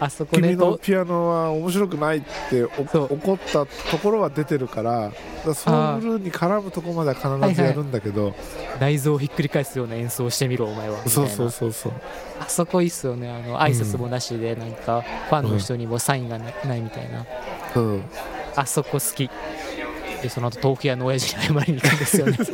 [0.00, 0.78] あそこね君のと。
[0.78, 8.34] ピアノは面白くないって怒ったところは出てるからだからソーブルーに絡むところまでは必ずやるんだけど、
[8.80, 11.06] 内臓をひっくり返すような演奏をしてみろお前は。
[11.06, 11.92] そうそうそうそう。
[12.40, 13.30] あそこいいっすよね。
[13.30, 17.26] あの挨拶もなしでなんかファンの人にもサインがなないみたいな。
[17.74, 18.00] そう
[18.56, 19.30] あそこ好き。
[20.22, 22.36] でその後豆腐屋の親父に謝りに行くんですよね。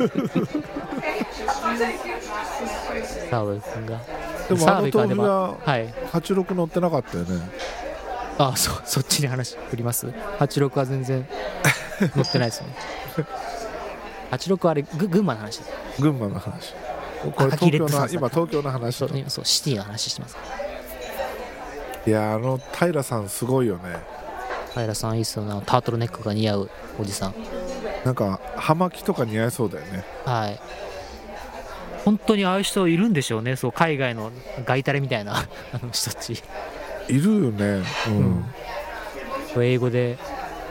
[3.29, 4.01] 澤部君が
[4.49, 5.93] でもあの澤部君はでも豆腐がはい。
[6.11, 7.49] 86乗ってなかったよね。
[8.37, 10.07] あそ そっちに話振ります
[10.39, 11.27] ？86は全然
[12.15, 12.67] 乗ってないですね。
[14.31, 15.61] 86はあれぐ群馬の話
[15.99, 16.73] 群馬の話。
[17.35, 20.37] これ東京の今東京の話そう今そうシティの話してます。
[22.05, 23.97] いやあの平さんすごいよね。
[24.73, 25.61] 平さんいいっすよな。
[25.65, 27.35] タートルネックが似合うおじさん。
[28.05, 30.03] なんか葉巻とか似合いそうだよね。
[30.25, 30.59] はい
[32.07, 33.57] 本当にああいう人いるんでしょうね。
[33.57, 34.31] そう海外の
[34.65, 35.35] ガイタレみたいな
[35.73, 36.41] あの人たち。
[37.09, 37.83] いるよね。
[39.55, 40.17] うん、英語で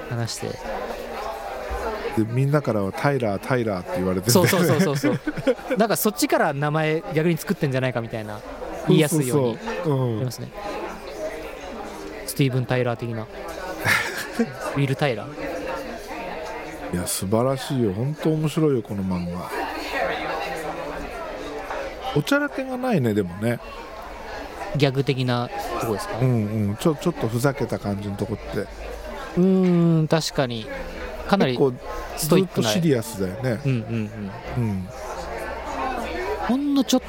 [0.08, 0.48] 話して。
[0.48, 5.20] でみんなからはタイラータイラーって言われてるねそうそうそうそう
[5.76, 8.40] なんかそっちから名前逆に作ってんじゃないかみたいな
[8.88, 10.16] 言いやすいようにそうそううん。
[10.16, 10.48] ありますね。
[12.24, 13.26] スティーブン・タイラー的な。
[14.76, 16.96] ウィル・タイラー。
[16.96, 17.92] いや素晴らしいよ。
[17.92, 19.55] 本当面白いよこの漫画
[22.16, 23.60] おちゃらけがないねでもね。
[24.76, 25.48] ギャグ的な
[25.80, 26.18] とこですか？
[26.18, 26.76] うんうん。
[26.76, 28.66] ちょちょっとふざけた感じのとこって。
[29.36, 30.66] うーん確かに。
[31.28, 31.58] かなり
[32.16, 33.60] ストイックなとシリアスだよね。
[33.64, 33.78] うんうん
[34.56, 34.64] うん。
[34.64, 34.88] うん。
[36.46, 37.02] ほんのちょっ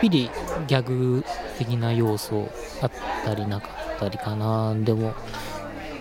[0.00, 0.30] ぴり
[0.66, 1.24] ギャグ
[1.58, 2.48] 的な要素
[2.80, 2.90] あっ
[3.24, 4.74] たりなかったりかな。
[4.74, 5.14] でも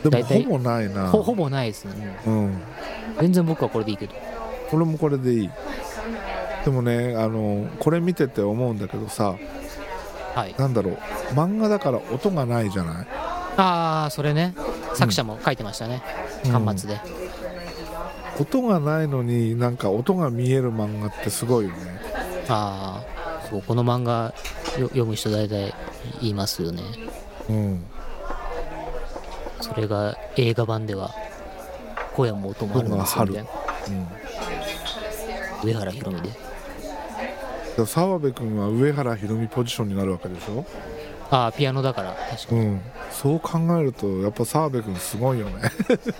[0.03, 1.09] でもほぼないな。
[1.09, 2.33] ほほぼないですね、うん。
[2.33, 2.61] うん
[3.19, 4.13] 全然僕はこれでいいけど。
[4.69, 5.49] これもこれでいい
[6.65, 9.35] でもねあのこれ見てて思うんだけどさ
[10.33, 10.55] はい。
[10.57, 10.97] なんだろう
[11.33, 13.07] 漫画だから音がないじゃない？
[13.57, 14.53] ああそれね。
[14.95, 16.01] 作者も書いてましたね、
[16.45, 16.51] うん。
[16.51, 16.99] 端末で、
[18.39, 21.77] 音がないのになんか音が見える漫画ってすごいよね。
[22.49, 24.33] ああそうこの漫画
[24.79, 25.73] よ読む人大体
[26.21, 26.81] 言いますよね。
[27.49, 27.85] うん。
[29.61, 31.11] それが映画版では
[32.13, 33.49] 声も音もあるんですよみたいな
[35.63, 35.69] うん。
[35.69, 36.29] 上原ひろみで
[37.85, 40.65] 澤部君は上原ひろみポジションになるわけでしょ？
[41.31, 42.81] ああピアノだから確かに、うん。
[43.11, 45.71] そう考えるとやっぱ澤部君すごいよね。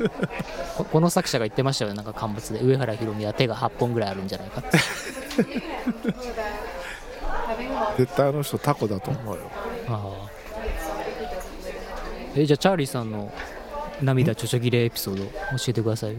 [0.76, 1.96] ここの作者が言ってましたよね。
[1.98, 4.78] なんか乾物で上原ひろみは手が8本ぐらいあるんじゃないかって。
[7.98, 9.42] 絶対あの人タコだと思うよ。
[9.88, 10.30] ああ
[12.36, 13.32] えじゃあチャーリーさんの
[14.02, 15.32] 涙ちょちょぎれエピソード教
[15.70, 16.18] えてくださいよ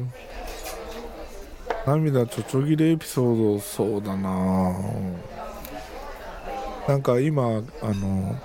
[1.87, 4.75] 涙ちょちょぎれエピソードそうだな。
[6.89, 8.37] なんか今あの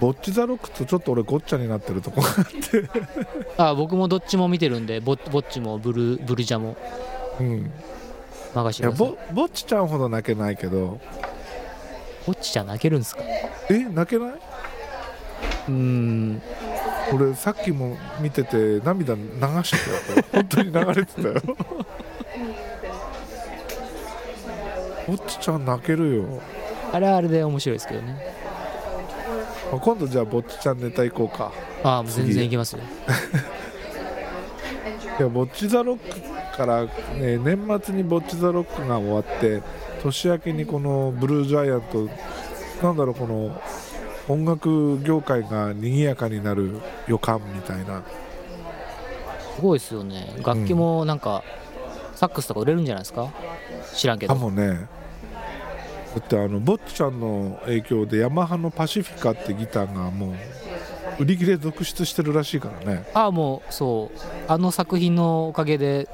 [0.00, 2.88] ボッチ・ザ・ロックとちょっと俺ごっちゃになってるとこがあって。
[3.56, 6.76] ああ僕もどっちも見てるんでボボッチもブルブルジャも
[7.40, 7.70] うん。
[8.54, 9.06] 任せいやてい。
[9.06, 11.00] ぼぼっちちゃんほど泣けないけど。
[12.26, 13.22] ボッチじゃ泣けるんですか？
[13.70, 14.32] え泣けない？
[14.32, 16.42] うーん。
[17.14, 19.22] 俺さっきも見てて涙流
[19.62, 19.76] して
[20.12, 20.24] たよ。
[20.32, 21.34] 本当に流れてたよ
[25.06, 26.24] ぼっちちゃん泣けるよ。
[26.92, 28.18] あれはあれで面白いですけどね。
[29.70, 31.52] まあ今度じゃあぼっちちゃんネタ行こうか。
[31.82, 32.80] ああ全然いけますよ
[35.18, 39.62] いやぼっち・ザ・ロックから、ね、年末にぼっち・ザ・ロックが終わって
[40.02, 42.08] 年明けにこのブルージャイアント
[42.84, 43.58] なんだろうこの
[44.28, 48.02] 音楽業界が賑やかになる予感みたいな。
[49.54, 50.34] すごいですよね。
[50.44, 51.42] 楽器もなんか、
[52.16, 53.30] サックスとか売れるんじゃないですか？
[53.94, 54.88] 知らんけかどもね。
[56.14, 60.34] だってあのぼっちちゃんの影響でヤマハのパシフィカってギターがもう
[61.22, 63.06] 売り切れ続出してるらしいからね。
[63.14, 64.18] ああもうそう。
[64.48, 66.08] あの作品のおかげで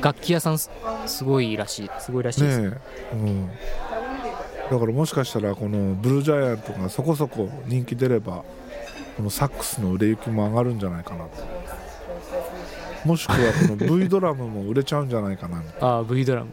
[0.00, 0.70] 楽器屋さんす
[1.06, 2.76] すごいらしいすごいらしいです、ね
[3.12, 8.44] え、うん、だからもしかしたらこのブルージャイアントがそこそこ人気出れば
[9.16, 11.30] このサックスの売れ行きも上がるんじゃないかなと
[13.08, 13.36] もしくは
[13.68, 16.50] この V ドラムも売れちゃうんじゃないかなああ V ドラム。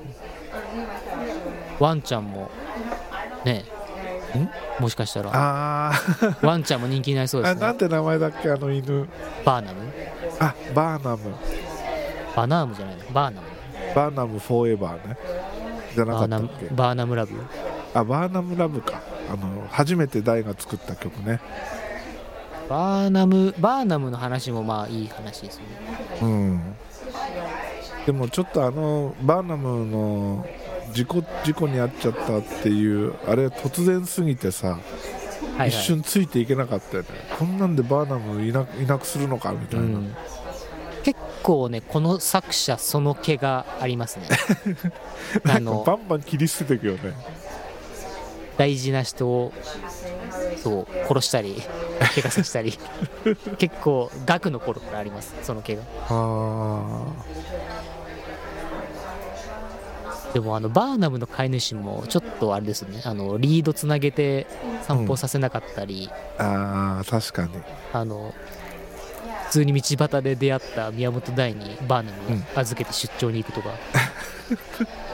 [1.79, 2.49] ワンちゃんも。
[3.43, 3.65] ね
[4.79, 5.31] もしかしたら。
[5.33, 5.91] あ
[6.41, 7.59] ワンちゃんも人気になりそうですね。
[7.59, 9.07] なんて名前だっけあの犬？
[9.43, 9.81] バーナム？
[10.39, 11.35] あバーナム。
[12.35, 13.47] バナームじゃないのバーナム。
[13.93, 15.17] バーナムフォーエバーね。
[15.93, 16.67] じゃなかったっけ？
[16.73, 17.33] バーナムラブ？
[17.93, 19.01] あバーナムラブか。
[19.29, 21.41] あの初めて大が作った曲ね
[22.69, 25.65] バーナムバーナムの話もまあいい話ですね。
[26.21, 26.61] うん。
[28.05, 30.45] でもちょっとあのバーナムの
[30.93, 34.79] 事故事故に遭っちゃったっていうあれ突然すぎてさ、はい、
[35.57, 37.09] はい、一瞬ついていけなかったよね。
[37.37, 40.15] こんなんでバーナムいないなくするのかみたいな、うん、
[41.03, 44.27] 結構ねこの作者その毛がありますね。
[45.47, 47.13] あのバンバン切り捨てていくよね
[48.57, 49.53] 大事な人を
[50.57, 51.55] そう殺したり
[52.15, 52.77] 怪我させたり
[53.57, 57.05] 結構額の頃からありますその毛があ
[60.35, 63.01] でもあのバーナムの飼い主もちょっとあれですね。
[63.05, 64.47] あのリードつなげて
[64.81, 67.63] 散歩させなかったり、ーあー確かに。
[67.93, 68.33] あの
[69.45, 73.69] 普通に道端で出会った宮本大にバーナムを預けて出張に行くとか、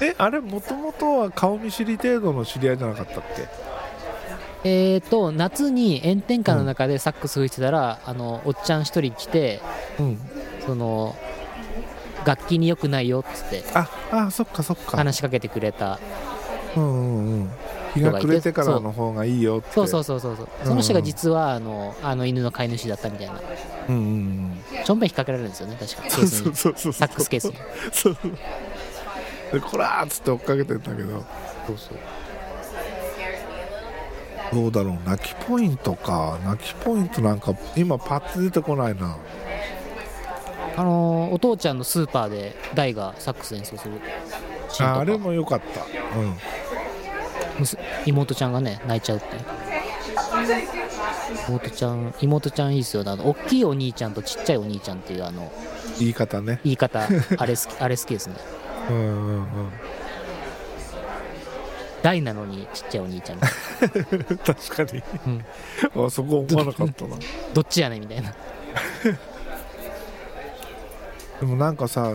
[0.00, 3.22] えあれもともとは顔見知り程度の知り合いじゃなかったっ
[4.62, 4.68] け？
[4.68, 9.60] えーと夏に炎天下の中でサックス吹いてたら、あのおっちゃん一人来て
[9.98, 10.18] うん。
[10.66, 11.14] その
[12.24, 13.62] 楽器に良くないよっつって。
[13.72, 14.96] ああそっかそっか。
[14.96, 16.00] 話しかけてくれた
[16.76, 17.50] うんうんうん。
[17.94, 19.72] 日が暮れてからの方がいいよって。
[19.72, 20.48] そうそうそうそうそう。
[20.64, 23.34] その人が実はあのあの犬の飼い主だったみたいな。
[23.88, 24.84] うんうんうん。
[24.84, 26.92] ちょんべん引っ掛けられるんですよね確かケそうそうそうそう。
[26.92, 27.54] サックスケースに。
[27.92, 28.32] そうそう
[29.52, 31.24] でこらーっつって追っかけてんだけど。
[31.66, 31.98] そうそう。
[34.52, 34.98] どうだろう。
[35.08, 36.38] 泣きポイントか。
[36.44, 39.16] 泣きポイントなんか今パッと出てこないな。
[40.76, 43.94] あのーお父ちゃんのスーパーで大がサックス演奏する
[44.80, 45.80] ああれも良かった。
[46.18, 46.36] うん。
[48.04, 49.42] 妹ちゃんがね泣いちゃうっていう。
[51.48, 53.10] 妹ちゃん妹ちゃんいいですよね。
[53.10, 55.50] あの大きいお兄ちゃんとちっちゃいお兄ちゃんっていうあの
[55.98, 56.60] 言い方ね。
[56.62, 57.00] 言い方
[57.38, 58.34] あれ好きあれ好きですね
[58.90, 59.46] うんうんうん。
[62.02, 63.40] 大なのにちっちゃいお兄ちゃん。
[63.42, 63.56] 確
[64.76, 65.02] かに、
[66.06, 67.16] あそこ思わなかったな。
[67.52, 68.32] どっちやねんみたいな。
[71.40, 72.14] でもなんかさ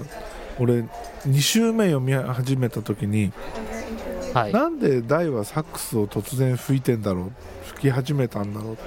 [0.58, 0.86] 俺
[1.28, 3.34] 2週目読み始めた時に、
[4.34, 4.54] はい。
[4.54, 7.32] なんで大はサックスを突然吹いてんだろう
[7.68, 8.82] 吹き始めたんだろうって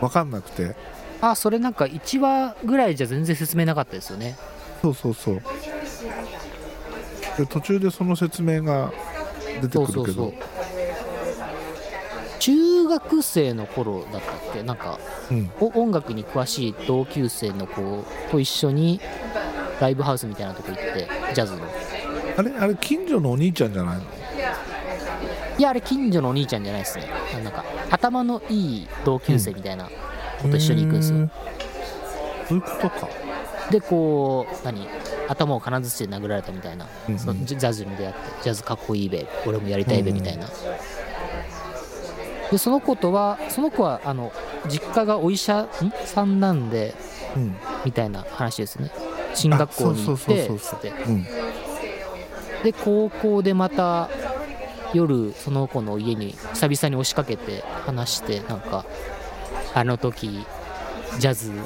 [0.00, 0.74] 分かんなくて。
[1.20, 4.36] あそれなんか1話ぐらいじゃ全然説明なかったですよね。
[4.80, 5.42] そうそうそう
[7.38, 8.92] で途中でその説明が
[9.60, 10.14] 出てそうくるけど。
[10.14, 10.32] そうそう
[12.38, 14.64] 中学生の頃だったっけ？
[14.64, 14.98] なんか
[15.30, 15.50] うん。
[15.60, 19.00] お音楽に詳しい同級生の子と一緒に
[19.80, 21.62] ライブハウスみたいなとこ行ってジャズの。
[22.36, 24.02] あれあれ近所のお兄ちゃんじゃないの？
[25.56, 27.04] いやあれ近所のお兄ちゃんじゃないですね。
[27.44, 29.88] なんか頭のいい同級生みたいな
[30.42, 31.28] 子と一緒に行くんですよ、へー。
[32.48, 33.08] そういうことか
[33.70, 34.88] でこう何
[35.28, 37.18] 頭を金槌で殴られたみたいな、うんうん。
[37.18, 40.48] そのジャズに出会ってジャズかっこいいべ俺もやりたいべみたいな、
[42.50, 44.32] でその子とはその子はあの
[44.68, 45.68] 実家がお医者ん？
[46.04, 46.94] さんなんで
[47.36, 47.56] うん。
[47.84, 48.90] みたいな話ですね。
[49.34, 50.20] 進学校に行っ
[50.80, 50.90] て。
[51.06, 51.24] うん。
[52.62, 54.08] で高校でまた
[54.92, 58.84] 夜その子の家に久々に押しかけて話してなんか
[59.74, 60.46] あの時
[61.18, 61.62] ジャズ連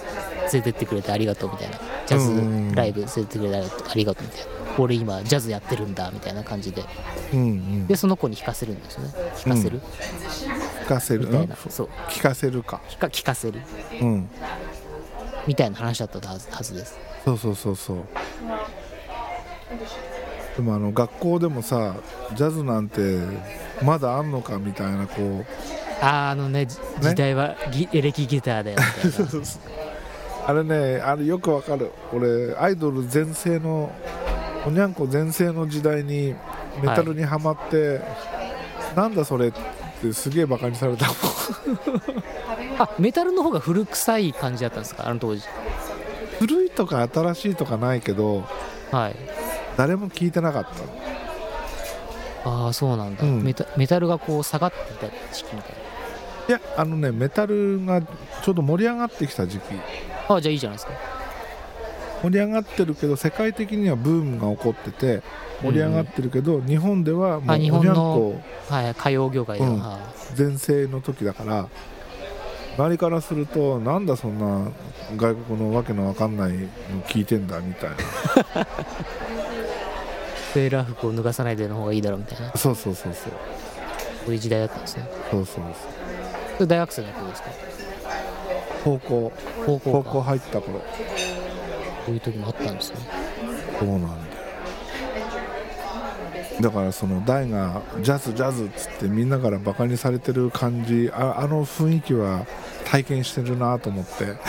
[0.52, 1.78] れてってくれてありがとうみたいな。
[2.06, 4.46] ジャズライブ連れてってくれてありがとうみたいな。
[4.78, 6.84] 俺今ジャズやってるんだみたいな感じで。
[7.32, 7.86] うんうん。
[7.86, 9.08] でその子に弾かせるんですね。
[9.44, 9.80] 弾かせる、
[10.84, 11.20] 聞かせる？
[11.20, 11.56] みたいな。
[11.64, 11.70] うん。
[11.70, 11.88] そう。
[12.08, 12.80] 聞かせるか。
[12.90, 13.60] 弾か聞かせる。
[14.00, 14.28] うん。
[15.46, 16.98] みたいな話だったはずはずです。
[17.24, 17.98] そうそうそうそう。
[20.56, 21.96] でもあの学校でもさ
[22.34, 23.18] ジャズなんて
[23.82, 25.46] まだあんのかみたいなこう
[26.00, 29.42] あーあのねじ時代はギエレキギターだよみたいな。
[30.48, 31.90] あれねあれよくわかる。
[32.12, 33.90] 俺アイドル全盛の
[34.66, 36.34] おにゃんこ全盛の時代に
[36.82, 38.00] メタルにはまって、
[38.94, 39.52] なんだそれっ
[40.02, 41.16] てすげえバカにされたもん。
[42.78, 45.08] あメタルの方が古臭い感じだったんですか？
[45.08, 45.42] あの当時。
[46.38, 48.44] 古いとか新しいとかないけど
[48.92, 49.16] はい。
[49.76, 50.66] 誰も聞いてなかっ
[52.44, 53.42] たああそうなんだ、うん。
[53.42, 55.72] メタメタルがこう下がってた時期みたい
[56.48, 59.74] いやあのねメタルがちょうど盛り上がってきた時期。
[59.74, 59.80] な
[60.28, 60.92] ああじゃあいいじゃないですか。
[62.22, 65.22] 盛り上がってるけど世界的にはブームが起こってて
[65.62, 69.80] 盛り上がってるけど、日本ではもうおにゃんあ日本のこはい歌謡業界では、うん。
[69.80, 69.98] は
[70.34, 71.68] 全盛の時だから。
[72.78, 74.70] 周りからするとなんだそんな
[75.16, 76.68] 外国のわけのわかんないの
[77.08, 77.96] 聞いてんだみたいな。
[77.96, 77.96] い
[80.52, 82.52] セーラー服を脱がさないでの方がいいだろうみたいな。
[82.54, 83.32] そうそうそうそう。
[84.26, 85.08] そういう時代だったんですね。
[85.30, 85.64] そうそうそれ
[86.64, 87.50] 大学生の頃ですか？
[88.84, 89.32] 高校。
[89.66, 90.10] 高校か。
[90.10, 90.78] 高校入った頃。
[90.78, 90.84] こ
[92.08, 92.98] ういう時もあったんですね。
[93.78, 94.14] そうなんだよ。
[96.60, 102.46] だからその大がジャズジャズっつってみんなからバカにされてる感じああの雰囲気は
[102.86, 104.36] 体験してるなと思って。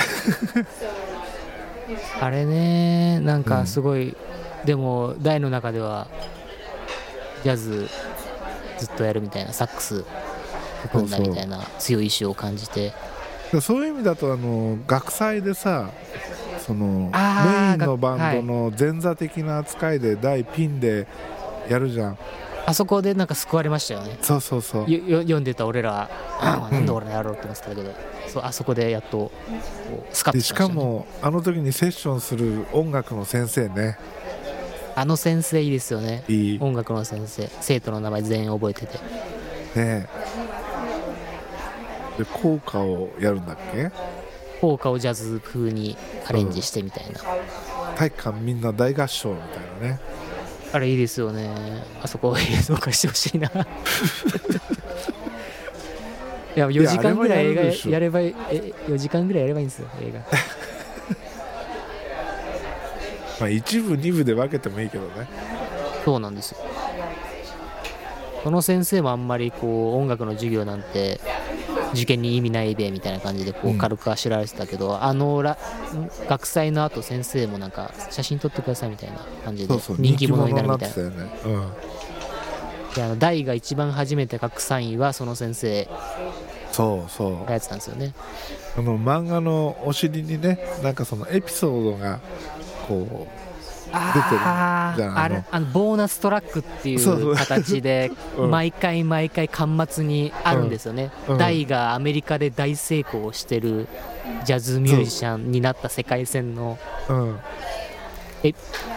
[2.21, 4.15] あれねなんかうんすごい、
[4.65, 6.07] でも大の中では
[7.43, 7.87] ジャズ
[8.77, 10.03] ずっとやるみたいなサックス
[10.99, 12.93] んだみたいな強い意志を感じて。
[13.51, 15.91] でそういう意味だとあの学祭でさ
[16.59, 21.07] そのメインのバンドの前座的な扱いで大ピンで
[21.69, 22.17] やるじゃん。
[22.65, 24.17] あそこでなんか救われましたよね。
[24.21, 24.85] そうそうそう。
[24.85, 26.09] 読んでた俺らは
[26.41, 27.93] あなんで俺らやろうって思ってたけど、
[28.27, 29.31] そうあそこでやっと
[30.11, 33.97] スカッとでしね、かもあの時にセッションする音楽の先生ね。
[34.95, 36.25] あの先生いいですよね。
[36.27, 36.59] いい。
[36.59, 37.49] ね音楽の先生。
[37.61, 38.99] 生徒の名前全員覚えてて。
[39.77, 40.05] え
[42.17, 43.91] で効果をやるんだっけ？
[44.61, 45.95] 効果をジャズ風に
[46.27, 47.19] アレンジしてみたいな、
[47.95, 49.99] 体育館みんな大合唱みたいなね。
[50.73, 51.49] あれいいですよね。
[52.01, 53.49] あそこ映像化してほしいな。
[56.55, 57.55] いや4時間ぐらい映
[57.85, 60.19] 画やればいいえ4時間ぐらいやればいいんですよ映画。
[63.39, 65.27] まあ一部二部で分けてもいいけどね。
[66.03, 66.57] そうなんですよ。
[68.43, 71.19] その先生もあんまりこう音楽の授業なんて
[71.97, 73.77] 受験に意味ないべみたいな感じでこううん。
[73.77, 75.57] 軽くあしられてたけど、あのら
[76.29, 80.93] 学祭の後先生もなんか写真撮ってくださいみたいな感じで人気者になるみたいな。
[82.95, 85.87] であの大が一番初めて書くサインはその先生うん
[86.71, 87.45] そうそう。
[87.45, 88.13] がやってたんですよね。
[88.77, 92.19] あの漫画のお尻にねなんかそのエピソードが
[92.87, 93.46] こあじゃ
[93.91, 98.51] ああれあのボーナストラックっていそう形で うん。
[98.51, 101.37] 毎回毎回巻末にあるんですよね、うん。
[101.37, 103.87] 大がアメリカで大成功してる
[104.45, 106.77] ジャズミュージシャンになった世界線の
[107.09, 107.39] ううん。
[108.43, 108.53] え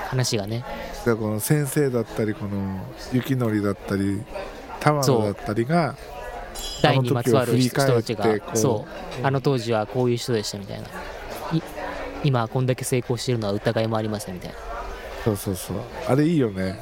[0.09, 0.65] 話がね。
[1.05, 2.81] でこの先生だったりこの
[3.13, 4.23] 雪のりだったり
[4.81, 5.95] 玉野だったりが
[6.83, 8.25] 大にまつわる人たちが
[8.55, 8.87] そ
[9.23, 9.27] う。
[9.27, 10.89] あの当時はこういう人でしたみたいな。
[11.53, 11.63] い
[12.23, 14.57] 今こんだけ成功してるのは疑いもありませんみたいな
[15.25, 15.77] そうそうそう。
[16.09, 16.79] あれいいよね。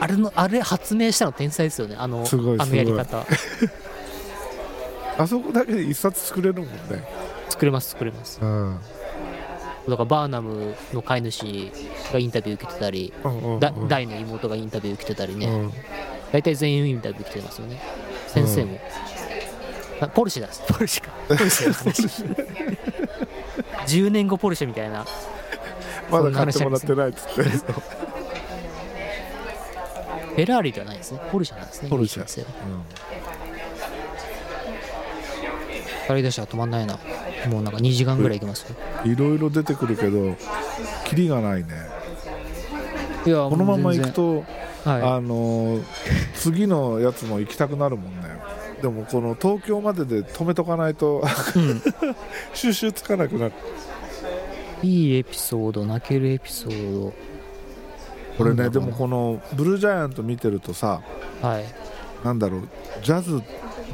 [0.00, 1.96] あれのあれ発明したの天才ですよね。
[1.98, 3.24] あのすごいあのやり方。
[5.18, 6.72] あそこだけで一冊作れるもんね。
[7.48, 8.40] 作れます作れます。
[8.40, 8.78] うん。
[9.88, 11.70] だからバーナムの飼い主
[12.12, 13.60] がインタビュー受けてたりうんうんうん。
[13.60, 15.72] だ大の妹がインタビュー受けてたりね、うん。
[16.32, 17.80] 大体全員インタビュー受けてますよね。
[18.28, 18.80] 先生も、
[20.00, 20.48] あポルシェだ。
[20.66, 21.10] ポルシェか。
[21.28, 22.36] ポルシェですね
[23.86, 25.04] 10 年後ポルシェみたいな
[26.12, 27.42] まだ買ってもらってないっつって。
[30.32, 31.20] フェラーリではないですね。
[31.30, 31.90] ポルシェなんですね。
[31.90, 32.48] ポルシェ先生は
[36.08, 36.98] 語り出したら止まんないな。
[37.48, 38.76] もうなんか2時間ぐらいいきますよ。
[39.04, 40.36] いろいろ出てくるけど
[41.04, 41.68] キリがないね。
[43.26, 44.44] いやこのまま行くくと
[44.84, 45.84] と、はあのー
[46.34, 48.22] 次のやつも行きたくなるもんね。
[48.80, 51.22] でもこの東京までで止めとかないと
[51.54, 51.82] いうん、
[52.52, 53.52] 収集つかなくなる
[54.82, 57.12] いいエピソード泣けるエピソード。
[58.38, 61.02] これねでもこのブルージャイアント見てるとさ
[61.42, 61.64] はい。
[62.24, 62.68] なんだろう
[63.02, 63.42] ジャズ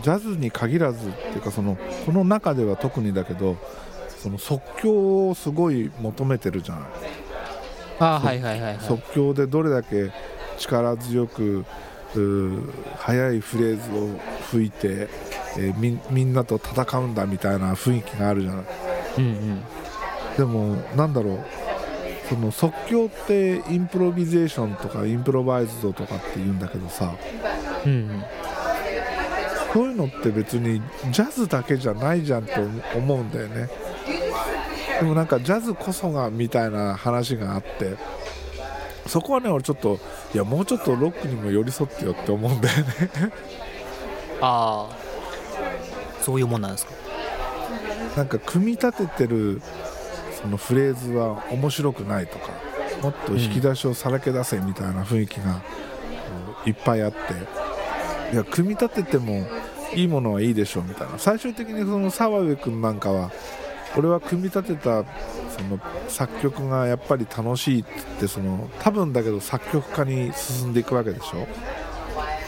[0.02, 1.76] ジャズに限らずっていうかその
[2.06, 3.56] この中では特にだけど
[4.22, 6.84] その即興をすごい求めてるじゃない。
[8.00, 8.84] あーはいはいはいはい。
[8.86, 10.12] 即興でどれだけ
[10.58, 11.64] 力強く
[12.96, 14.08] 速いフレーズを
[14.50, 15.08] 吹いて、
[15.58, 18.64] えーみみんなと戦うんだみたいな雰囲気があるじゃない。
[19.18, 19.62] うんうん
[20.38, 21.38] でもなんだろう。
[22.28, 27.14] その即興ってインプロビゼーションとかインプロバイズドとかって言うんだけどさ。
[27.84, 28.24] うんうん
[29.72, 30.80] そういうのって別に
[31.10, 32.52] ジャズだけじゃないじゃんと
[32.96, 33.68] 思うんだよね。
[34.98, 37.96] でもなんかジャズこそがみたいな話があって。
[39.06, 39.98] そこはね俺ちょっと
[40.34, 42.84] いやもうちょっとロックにも寄り添ってよって思うんだよね。
[44.40, 44.96] ああ
[46.22, 46.92] そういうもんなんですか？
[48.16, 49.60] なんか組み立ててる
[50.40, 52.50] そのフレーズは面白くないとか
[53.02, 55.62] もっと引き出しをさらけ出せみたいな雰囲気が
[56.66, 57.18] いっぱいあって
[58.34, 59.46] いや組み立てても
[59.94, 61.18] いいものはいいでしょうみたいな。
[61.18, 63.30] 最終的にその澤部君なんかは
[63.96, 65.02] 俺は組み立てた
[65.48, 71.46] その作曲がやっぱり楽しいって言ってその多分だけど作曲家に進んでいくわけでしょ？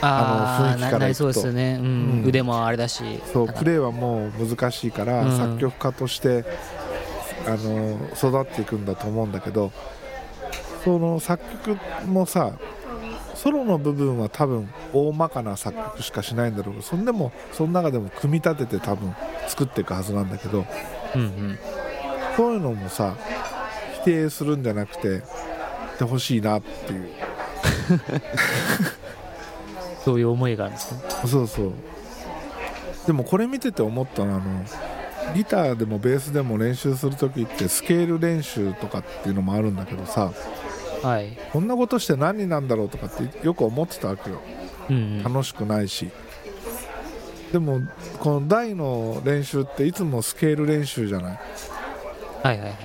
[0.02, 2.28] あの雰囲気からいくと。
[2.28, 3.02] 腕もあれだし。
[3.32, 5.36] そうプレーはもう難しいから、うん。
[5.36, 6.44] 作曲家として
[7.46, 9.72] あの育っていくんだと思うんだけど
[10.84, 12.52] その作曲もさ
[13.34, 16.74] ソロの部分は多分大まかな作曲しかしないんだろう。
[16.74, 19.14] けどそんでもその中でも組み立てて多分
[19.48, 20.66] 作っていくはずなんだけど
[21.14, 21.58] うんうん。
[22.36, 23.14] そういうのもさ
[24.02, 25.22] 否定するんじゃなくてっ
[25.98, 27.08] てほしいなっていう。
[30.04, 31.00] そういう思いがあるんですね。
[31.26, 31.72] そうそう。
[33.06, 34.44] でもこれ見てて思ったのはあの
[35.34, 40.32] ギターでもベースでも練習する時ってスケール練習とかっていうのもあるんだけどさ
[41.02, 41.36] はい。
[41.52, 44.40] こんなことして何なんだろうとかってよく思ってたわけよ。
[44.90, 45.22] うんうん。
[45.22, 46.10] 楽しくないし。
[47.52, 47.80] でも
[48.18, 51.38] この台の練習っていつもスケール練習じゃない？
[52.42, 52.76] はいはいはい。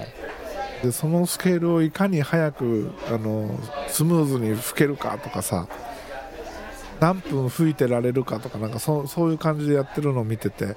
[0.82, 5.68] でそのスケールをいかに早くあのスムーズに吹けるかとかさ
[7.00, 10.76] 何分吹いてられるかとかなんかそそういう感じでやってるのを見てて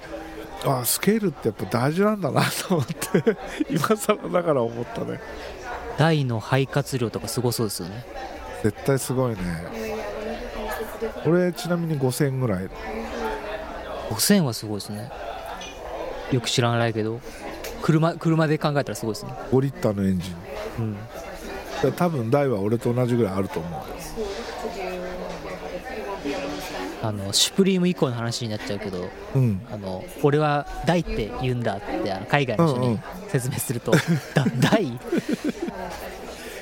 [0.64, 3.36] あスケールってやっぱ大事なんだなと思って
[3.70, 5.20] 今更だから思ったね。
[5.96, 8.04] 台の肺活量とかすごそうですよね。
[8.62, 9.38] 絶対すごいね。
[11.24, 12.68] 俺ちなみに5000円ぐらい。
[14.10, 15.10] 5000はすごいですね。
[16.32, 17.20] よく知らないけど。
[17.82, 19.32] 車車で考えたらすごいですね。
[19.50, 20.34] 5リッターのエンジン。
[20.78, 20.96] うん。
[21.82, 23.78] で多分台は俺と同じぐらいあると思うよ
[27.02, 29.60] あのシュプリーム以降の話になっちゃうけどうん。
[29.70, 33.00] あの俺は大って言うんだってあの海外の人にうんうん。
[33.28, 33.98] 説明すると、だ
[34.60, 34.98] 大？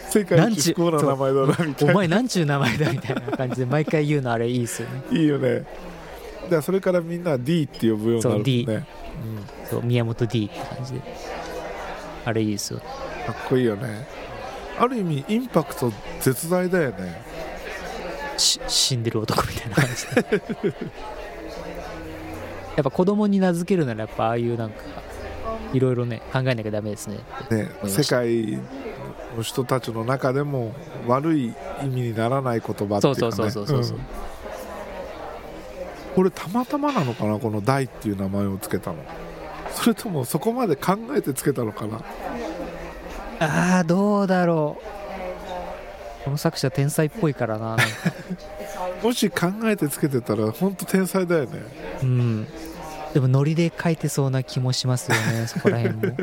[0.09, 1.93] 世界一不幸な名前だなみたいな。
[1.93, 5.03] お前なんちゅう名前だみたいな感じで毎回言うのあれいいですよね。
[5.11, 5.55] いいよね。
[5.55, 8.87] だからそれからみんな D って呼ぶようになるもんね。
[9.65, 11.01] そうそう宮本 D って感じで。
[12.25, 12.81] あれいいですよ。
[12.81, 14.07] かっこいいよね。
[14.79, 17.21] ある意味インパクト絶大だよね。
[17.35, 17.36] し
[18.37, 20.43] 死んでる男みたいな感じで
[22.77, 24.83] やっぱ子供に名付けるならやっぱああいうなんか
[25.73, 27.19] いろいろね考えなきゃダメですね
[27.51, 28.59] ね世界
[29.37, 30.75] の人たちの中でも
[31.07, 34.01] 悪い意味にならない言葉っていうか、ね、そうそうそうそうそう、ん。
[36.15, 38.99] これたまたまなのかなこの「大」っていう名前をつけたの。
[39.73, 42.01] それともそこまで考えてつけたのかな。
[43.39, 44.96] ああどうだろう
[46.27, 47.77] この作者天才っぽいからな。
[49.01, 51.63] もし考えてつけてたら本当天才だよね。
[52.03, 52.47] うん。
[53.15, 56.17] でもノリで書いてそうな気もしますよねそこら辺も。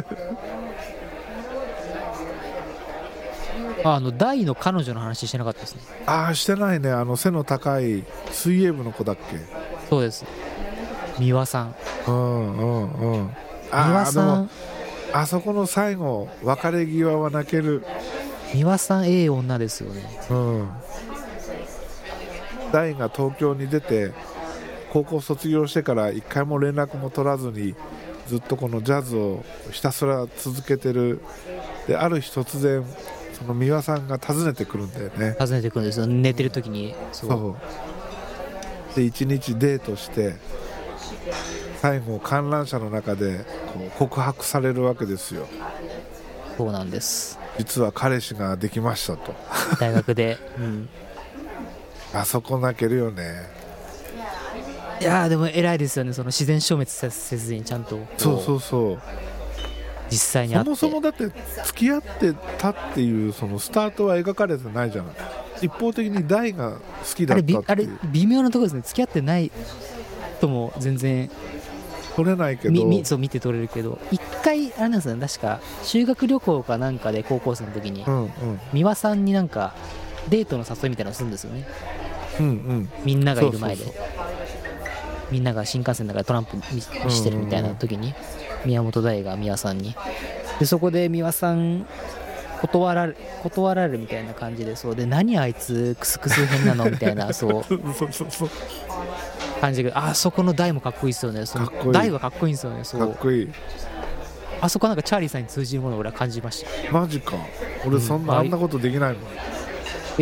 [3.86, 5.82] ああの大の彼女の話してなかったですね。
[6.06, 6.92] ああしてないね。
[6.92, 9.24] あの背の高い水泳部の子だっけ？
[9.90, 10.26] そうです。
[11.18, 11.76] 三輪さん。
[12.08, 13.30] うんうんうん。
[13.72, 14.50] ああでもさん。
[15.14, 17.86] あそこの最後別れ際は泣ける
[18.54, 20.04] 三輪さんええ女ですよね。
[20.30, 20.70] うん。
[22.72, 24.12] 大が東京に出て
[24.92, 27.76] 高校卒業してから一回も連絡も取らずに
[28.28, 31.20] ずっとこのジャズをひたすら続けてる。
[31.88, 32.86] である日突然
[33.34, 35.36] その三輪さんが訪ねてくるんだよね。
[35.40, 37.58] 訪ねてくるんですよ寝てる時にそうそ
[38.94, 38.96] う。
[38.96, 40.36] で一日デートして
[41.82, 43.40] 最後観覧車の中で
[43.74, 45.48] こう告白されるわけですよ。
[46.58, 49.34] そうなんです実は彼氏ができましたと。
[49.80, 50.90] 大学で、 うん、
[52.14, 53.64] あそこ泣けるよね。
[55.00, 56.14] いやーでも偉いですよね。
[56.14, 57.98] その自然消滅せせずにちゃんと。
[57.98, 59.00] こそうそうそう。
[60.10, 61.26] 実際にそもそもだって
[61.66, 65.16] 付き合ってたっていうそのスタートは描かれてないじゃない。
[65.62, 66.80] 一方的に大が好
[67.16, 68.00] きだったっていう。
[68.12, 68.82] 微妙なところですね。
[68.86, 69.52] 付き合ってない
[70.40, 71.30] とも全然。
[72.16, 72.72] 取れないけど。
[72.72, 74.00] みみそう見て取れるけど。
[74.12, 78.32] 一回あれなんですよね確か修学旅行かなんかで高校生の時にうんうん。
[78.74, 79.74] 美輪さんになんか
[80.30, 81.66] デートの誘いみたいなのするんですよね。
[82.40, 82.90] うんうん。
[83.04, 83.86] みんながいる前で。
[85.32, 88.14] みんなが新幹線の中でトランプみしてるみたいな時に
[88.66, 89.96] 宮本大が美輪さんに。
[90.60, 91.88] でそこで美輪さん
[92.62, 94.96] 断られ断られるみたいな感じでそう。
[94.96, 96.90] で何あいつクスクス変なの？
[96.90, 97.64] みたいな そう。
[97.64, 98.50] そうそうそうそう。
[99.60, 101.46] 感じであそこの大もかっこいいですよね。
[101.46, 101.92] そのかっこいい。
[101.94, 103.02] 大はかっこいいんですよねそう。
[103.02, 103.50] かっこいい
[104.64, 106.92] あそこなんかチャーリーさんに通じるものを俺は感じました。
[106.94, 107.36] マジか。
[107.86, 108.40] 俺そんな、うん。
[108.40, 109.24] あんなことできないもん。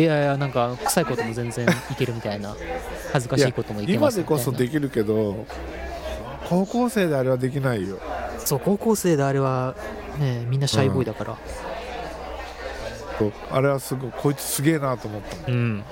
[0.00, 2.56] いやいやなんか臭いことも全然いけるみたいな
[3.12, 5.46] 恥ずかしいこともいけます今でこそできるけど
[6.48, 7.96] 高校生であれはできないよ。
[7.96, 9.76] なそう高校生であれは
[10.18, 11.38] ねみんなシャイボーイだから。
[13.20, 15.84] そうあれはすごいこいつすげえなと思ったもんうん。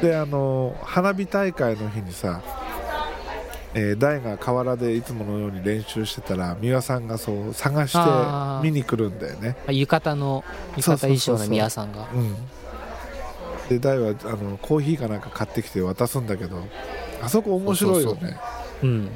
[0.00, 2.40] であの花火大会の日にさ、
[3.74, 7.98] えー大が河原でいつものように練習してたら美輪さんがそう探して
[8.62, 9.56] 見に来るんだよね。
[9.66, 10.44] あ浴衣の
[10.76, 12.08] 浴衣衣装の宮さんが。
[12.14, 12.36] うん。
[13.68, 16.62] で大はあのコーヒーかなんか買ってきて渡すんだけど
[17.22, 18.38] あそこ面白いよね。
[18.80, 19.10] そうん。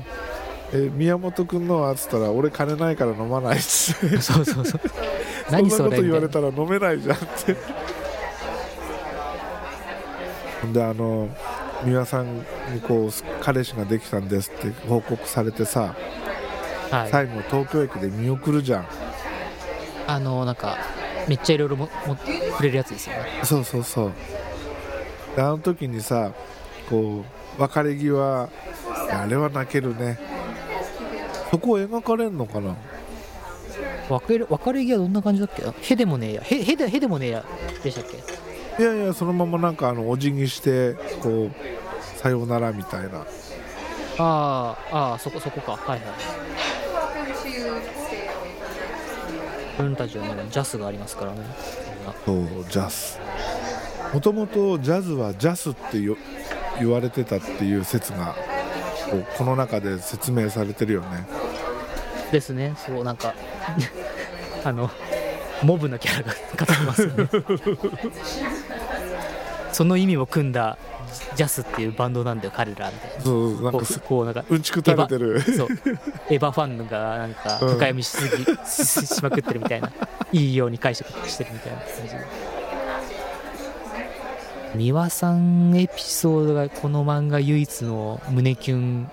[0.73, 4.19] え宮本君のはっつったら俺金ないから飲まないっつって。
[4.23, 4.81] そうそうそう。
[5.49, 7.57] そん何なこと言わそれみたら飲めないじゃんって。
[10.73, 11.29] であの
[11.85, 12.45] 美輪さんに
[12.87, 13.11] こう
[13.41, 15.95] 彼氏ができたんですって報告されてさ
[16.91, 17.11] はい。
[17.11, 18.87] 最後東京駅で見送るじゃん。
[20.07, 20.79] あのなんか
[21.29, 23.41] めっちゃいろいろももくれるやつですよね。
[23.45, 24.13] そうそうそう。
[25.37, 26.33] であの時にさ
[26.89, 27.25] こ
[27.59, 28.49] う別れ際
[29.11, 30.19] あれは泣けるね。
[31.51, 32.75] そこを描かれるのかな？
[34.09, 35.63] 別れ別れ際どんな感じだっけ
[35.93, 36.43] へでもねえや。
[36.43, 37.45] へへでへでもねえや
[37.83, 38.17] でしたっけ？
[38.79, 43.27] いやいやそのままなんかあのお辞儀してこうさようならみたいな。
[44.21, 45.73] あーあーそこそこか。
[45.73, 46.01] はいはい。
[49.73, 51.41] 自分たちはねジャスがありますからね。
[52.25, 53.21] そうジャス。
[54.13, 56.17] もともとジャズはジャスってよ
[56.79, 58.35] 言われてたっていう説が
[59.11, 61.27] こうこの中で説明されてるよね。
[62.33, 62.75] ですね。
[62.77, 63.35] そうなんか
[64.65, 64.91] あの
[65.63, 66.37] モブなキャラが語
[66.81, 67.29] りますよね。
[69.73, 70.79] その意味も組んだ
[71.37, 73.17] ジャスっていうバンドなんだよ彼らみたいな。
[73.17, 75.41] こそうなんかすうこうなんかうんちく垂れてる。
[75.41, 75.69] そう。
[76.31, 77.69] エヴァファンがなんかうん。
[77.69, 79.91] 深読みしすぎ、ししまくってるみたいな。
[80.33, 82.13] いいように解釈してるみたいな感じ。
[82.13, 82.19] で
[84.77, 89.11] 美輪さんエピソードがこの漫画唯一の胸キュン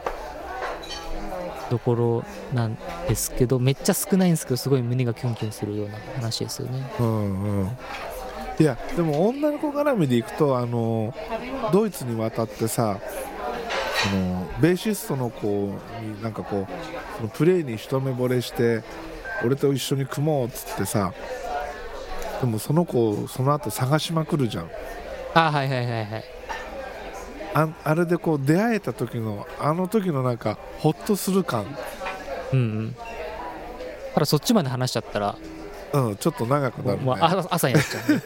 [1.70, 6.90] どころなんですけどめっちゃ少ないんですけどすごい胸がキュンキュンするような話ですよね。
[7.00, 7.78] うんうん。
[8.58, 11.14] いやでも女の子絡みでいくとあの
[11.74, 13.00] ドイツに渡ってさ
[14.10, 15.48] そのベーシストの子
[16.02, 16.68] になんかこう
[17.18, 18.84] そのプレーに一目惚れして
[19.44, 21.14] 俺と一緒に組もうっつってさ
[22.40, 24.70] でもその子をその後探しまくるじゃん。
[25.34, 26.35] あはいはいはいはい
[27.56, 31.66] ああれでこう出会えた時のあの時のなんかホッとする感。
[32.52, 32.96] うんうん。
[34.14, 35.38] ただそっちまで話しちゃったら
[35.94, 38.22] うんちょっと長くなるね、もうあ朝になっちゃう、ね、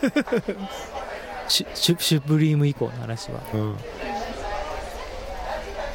[1.47, 3.39] シュシュプリーム以降の話は。
[3.53, 3.77] うん。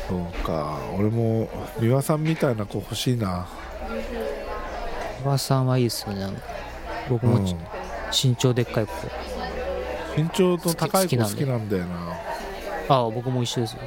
[0.09, 0.79] そうか。
[0.97, 1.49] 俺も
[1.81, 3.49] 美輪さんみたいな子欲しいな。
[5.23, 6.29] 小川さんはいいですよね。
[7.09, 7.59] 僕もち、うん。
[8.13, 8.93] 身長でっかい子。
[10.17, 12.15] 身長と高い子好きなんだよな
[12.89, 13.81] ああ僕も一緒ですよ。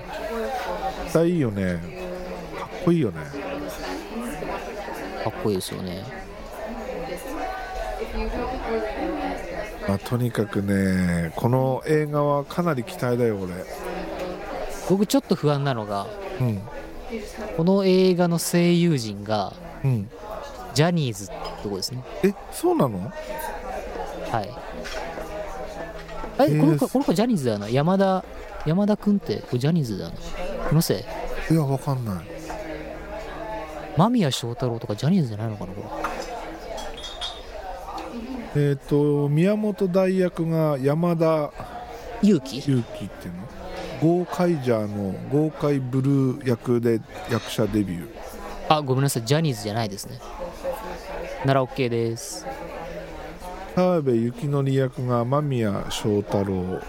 [1.03, 1.79] 絶対いいよね。
[2.59, 3.19] かっこいいよね。
[5.23, 6.03] かっこいいですよね。
[9.87, 13.53] まあ、とにかくねこの映画はかなり期待だよ俺。
[14.89, 16.07] 僕ちょっと不安なのが
[16.39, 16.61] うん。
[17.55, 20.09] この映画の声優陣がうん。
[20.73, 21.33] ジャニーズって
[21.63, 22.03] とこですね。
[22.23, 22.99] えそうなの？
[22.99, 24.49] はい。
[26.37, 27.69] あれ、えーこの子この子ジャニーズだよな。
[27.69, 28.23] 山田
[28.67, 30.17] 山田君ってジャニーズだよな
[30.69, 30.95] 気のせ
[31.49, 31.53] い？
[31.53, 32.25] いやわかんない。
[33.95, 35.81] 間宮祥太朗とかジャニーズじゃないのかなこ
[38.55, 38.69] れ？
[38.69, 41.51] えっ、と宮本大役が山田
[42.21, 42.57] 勇気？
[42.57, 43.47] 裕貴っていうの？
[44.01, 46.99] ゴーカイジャーの豪快ブルー役で
[47.31, 48.07] 役者デビュー。
[48.67, 50.19] あごめんなさいジャニーズじゃないですね。
[51.45, 52.45] なら OK です。
[53.75, 56.81] 澤部幸則役が間宮祥太朗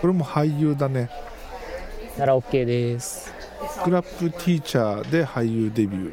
[0.00, 1.10] これも俳優だね。
[2.16, 3.32] なら OK です。
[3.70, 6.12] スクラップティーチャーで俳優デビュ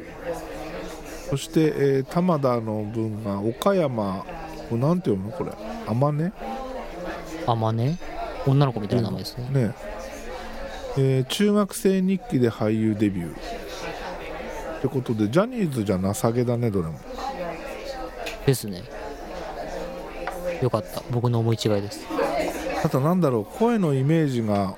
[1.30, 4.24] そして、えー玉田の分が岡山
[4.68, 5.52] これなんて読むのこれ。
[5.86, 6.32] 天音？
[7.46, 7.98] あまね
[8.46, 9.48] 女の子みたいな名前ですね。
[9.50, 9.74] ね。
[10.98, 13.36] えー中学生日記で俳優デビュー。
[14.78, 16.98] ってことでジャニーズじゃなさげだねどれも。
[18.44, 18.82] ですね。
[20.62, 21.02] よかった。
[21.10, 22.00] 僕の思い違いです
[22.84, 24.74] あとなんだろう声のイメージが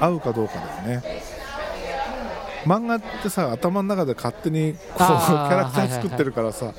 [0.00, 0.54] 合うかどうか
[0.84, 1.02] だよね。
[2.64, 6.72] 漫画ってさ頭の中で勝手にこう キャラクター作ってるからさ、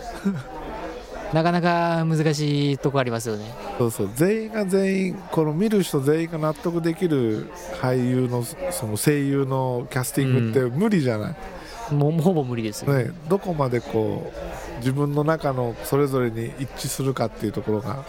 [1.34, 3.46] なかなか難しいとこありますよね。
[3.78, 4.10] そうそう。
[4.16, 7.50] 全員が全員この見る人全員が納得できる
[7.82, 18.04] 俳優のその声優のキャスティングって無理じゃない、もうもうほぼ無理ですよ、ね、どこまでこう自分の中のそれぞれに一致するかっていうところが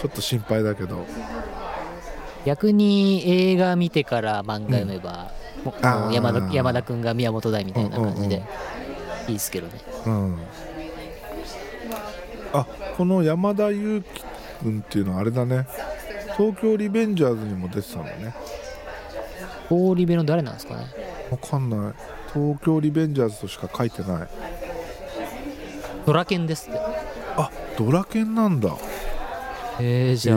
[0.00, 1.04] ちょっと心配だけど
[2.44, 5.30] 逆に映画見てから漫画読めば、
[5.64, 6.00] もうあー。
[6.04, 8.42] もう山田山田君が宮本大みたいな感じでうん。
[8.42, 8.48] うん
[9.28, 9.80] いいですけどね。
[10.06, 10.38] うん。
[12.52, 12.66] あ
[12.96, 14.24] この山田裕貴
[14.62, 15.66] 君っていうのはあれだね。
[16.36, 18.34] 東京リベンジャーズにも出てたんだね。
[19.70, 20.86] 大リベの誰なんですかね。
[21.30, 21.94] わかんない。
[22.32, 24.28] 東京リベンジャーズとしか書いてない。
[26.06, 26.78] ドラケンですって。
[27.36, 28.76] あドラケンなんだ。
[29.80, 30.36] えー、じゃあ、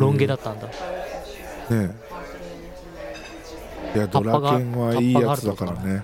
[0.00, 0.68] ロン毛だったんだ
[1.70, 1.94] ね
[3.94, 3.96] え。
[3.96, 6.02] いやドラケンはいいやつだからね。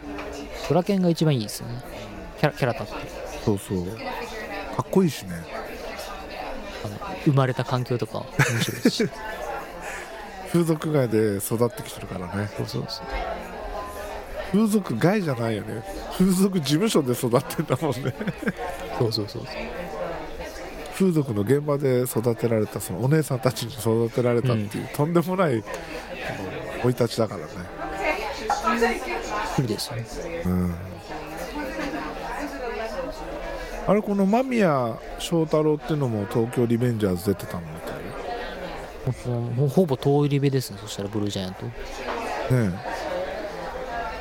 [0.69, 1.83] ドラケンが一番いいですよね。
[2.39, 2.93] キャラキャラ立って。
[3.45, 3.87] そうそう。
[3.87, 5.35] かっこいいしね。
[6.85, 9.09] あの生まれた環境とか面白いし。
[10.53, 12.51] 風俗街で育ってきてるからね。
[12.57, 13.07] そうそうそう。
[14.53, 15.83] 風俗街じゃないよね。
[16.17, 18.15] 風俗事務所で育ってんだもんね。
[18.99, 19.43] そうそうそう
[20.99, 25.63] 風俗の現場で育てられたそのお姉さんたちに育てられたっていう、とんでもない
[26.83, 27.53] 生い立ちだからね。
[29.57, 30.07] 無理ですよね
[30.45, 30.75] うん。
[33.87, 41.65] あれこの間宮祥太朗っていうのも東京リベンジャーズ出てたのみたいもうもうほぼ遠いリベですねそしたらブルージャイアント。
[41.67, 41.73] ね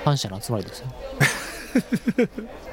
[0.06, 0.88] 反社の集まりですよ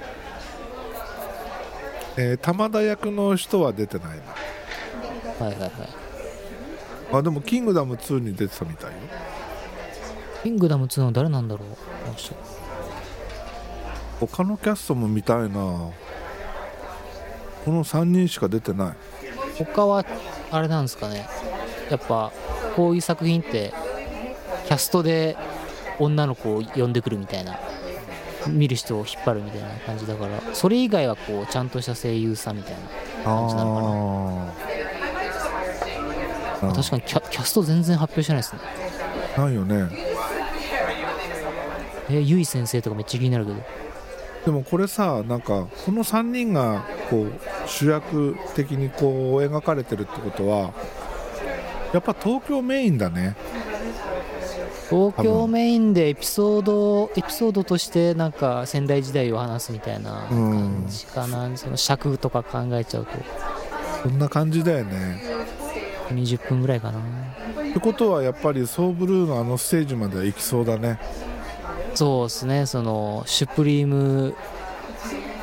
[2.16, 4.18] ええー玉田役の人は出てない
[5.38, 5.46] な。
[5.46, 5.70] はいはいはい。
[7.12, 8.96] あでも「キングダム2」に出てたみたいよ。
[10.42, 11.76] キングダム2の誰なんだろうこ
[12.08, 12.34] の人。
[14.20, 15.50] 他のキャストも見たいな。
[15.50, 15.92] こ
[17.70, 18.94] の3人しか出てない。
[19.58, 20.04] 他は
[20.50, 21.26] あれなんですかね。
[21.90, 22.30] やっぱ
[22.76, 23.72] こういう作品って
[24.66, 25.36] キャストで
[25.98, 27.58] 女の子を呼んでくるみたいな
[28.48, 32.78] 見る人を引っ張るみたいな感じだからそれ以外はこうちゃんとした声優さんみたいな
[33.24, 34.52] 感じなの
[36.60, 36.74] かな。
[36.74, 38.60] 確かにキャキャスト全然発表してないですね。
[39.36, 39.88] ないよね。
[42.10, 43.58] えゆい先生とかめっちゃ気になるけど。
[44.46, 47.32] でもこれさなんかこの3人がこう
[47.66, 50.74] 主役的にこう描かれてるってことは
[51.94, 53.36] やっぱ東京メインだね
[54.90, 63.12] 東京メインでエピソードエピソードとしてなんか仙台時代を話すみたいな感じかな、その尺とか考えちゃうと。
[64.02, 64.18] そん。
[64.18, 65.22] な感じだよね
[66.10, 70.98] 20分ぐらいかなってことはやっぱりソーブルーのあのステージまでは行きそうだね。
[71.94, 72.66] そうですね。
[72.66, 74.34] そのシュプリーム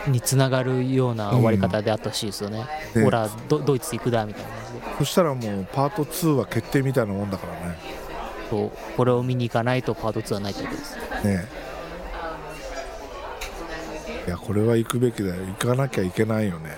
[0.07, 2.65] につながるような終わり方であってほしいですよね、
[2.95, 4.97] ねほらドドイツ行くだみたいな感じで。
[4.99, 7.77] そしたらもうパート2は決定みたいなもんだからね
[8.51, 10.97] そうこれを見に行かないとパート2はないってことです。
[11.25, 11.45] ね
[14.27, 15.45] いやこれは行くべきだよ。
[15.45, 16.77] 行かなきゃいけないよね。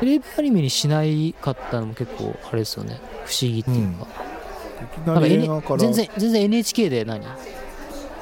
[0.00, 3.00] テレビアニメにしないかったのも結構あれですよね。
[3.24, 4.06] 不思議っていうか、
[4.82, 7.24] いきなんりなか全然全然 NHK で何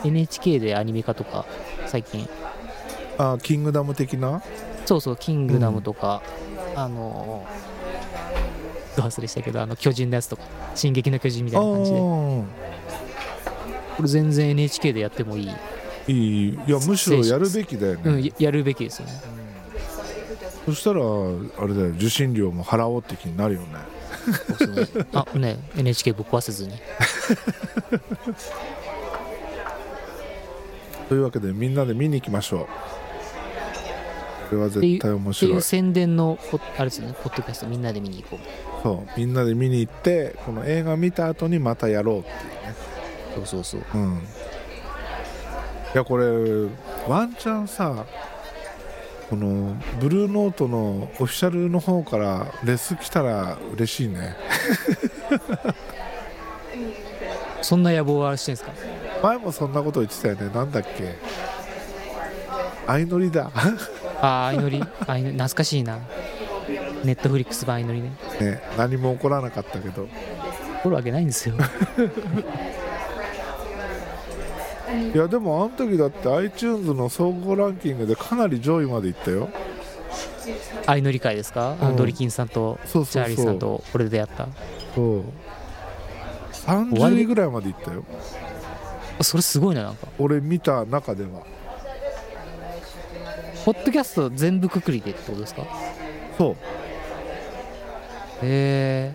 [0.04, 1.46] ？NHK でアニメ化とか
[1.86, 2.28] 最近。
[3.18, 4.42] あキングダム的な？
[4.84, 6.22] そうそう「キングダム」とか、
[6.76, 7.73] あのー、
[8.96, 10.42] ど忘れしたけどあの巨人のやつとか
[10.74, 11.96] 「進撃の巨人」みたいな感じで。
[11.96, 12.44] こ
[13.96, 15.52] あれ全然 NHK でやってもいい、あ
[16.08, 19.12] いいいやむしろやるべきだよね、うん、ややるべきですよね。
[20.66, 21.04] そしたらあ
[21.66, 23.66] れだよ受信料も払おうって気になるよね。
[25.12, 26.72] あね NHK ぶっ壊せずに。
[31.08, 32.66] というわけでみんなで見に行きましょう。
[34.48, 38.38] これは絶対面ってい白いう宣伝のポあれですよねポッドキャストみんなで見に行こ
[38.70, 39.08] うそう。
[39.18, 42.28] みんなで見に行ってこの映画見た後にまたやろうって
[43.34, 43.86] そうそうそういう。
[43.94, 44.18] うん。
[45.94, 46.26] いやこれ
[47.08, 48.04] ワンチャンさ
[49.30, 54.36] このブルーノートのオフィシャルの方からレス来たら嬉しいね。
[57.62, 58.72] そんな野望はしてんですか？
[59.22, 60.50] 前もそんなこと言ってたよね。
[60.54, 61.14] なんだっけ？
[62.86, 63.50] 相乗りだ。
[64.20, 64.82] ああ相乗り。
[64.82, 65.98] 懐かしいな
[67.04, 68.10] ネットフリックス版相乗りね。
[68.40, 70.08] ね何も起こらなかったけど。
[70.82, 71.54] 怒るわけないんですよ。
[75.14, 79.48] いやでもあの時だって iTunes の総合ランキングでかなり上位までいったよ。
[80.84, 81.96] 相乗り会ですか、うん。
[81.96, 84.48] ドリキンさんとチャーリーさんとこれで出会った。
[84.94, 85.24] そう。
[86.52, 88.04] 30位ぐらいまでいったよ。
[89.22, 90.06] それすごいななんか。
[90.18, 91.30] 俺見た中では。
[93.64, 95.62] ポッドキャスト全部くくりでってことですか？
[95.62, 95.66] へ
[96.36, 96.56] そう
[98.46, 99.14] え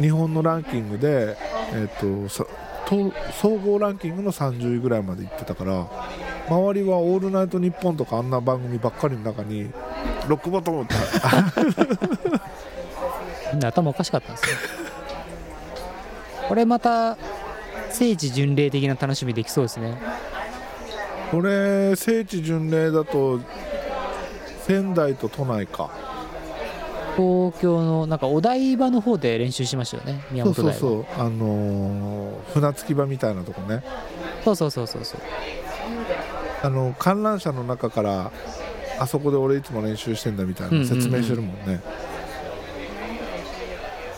[0.00, 1.36] 日本のランキングで、
[1.72, 2.44] えっとさ
[2.86, 5.88] と総合ランキングの30位ぐらいまで行ってたから
[6.48, 9.70] 周りは「オールナイトニッポン」とかあんな番組ばっかりの中に
[10.28, 10.94] ロックボトムって
[13.52, 14.56] みんな頭おかしかったんですね。
[16.48, 17.18] これまた
[17.90, 19.98] 聖地巡礼的な楽しみできそうですね。
[21.32, 23.40] これ聖地巡礼だと
[24.66, 25.90] 仙台と都内か
[27.16, 30.80] 東京のなんかお台場の方で練習しましたよね宮そう本台は。
[30.80, 33.82] そうそうあのー船着き場みたいなとこね。
[34.44, 35.20] そうそうそうそうそう。
[36.62, 38.30] あの観覧車の中から
[38.98, 40.88] あそこで俺いつも練習してんだみたいうんうんうん。
[40.88, 41.80] な説明してるもんね、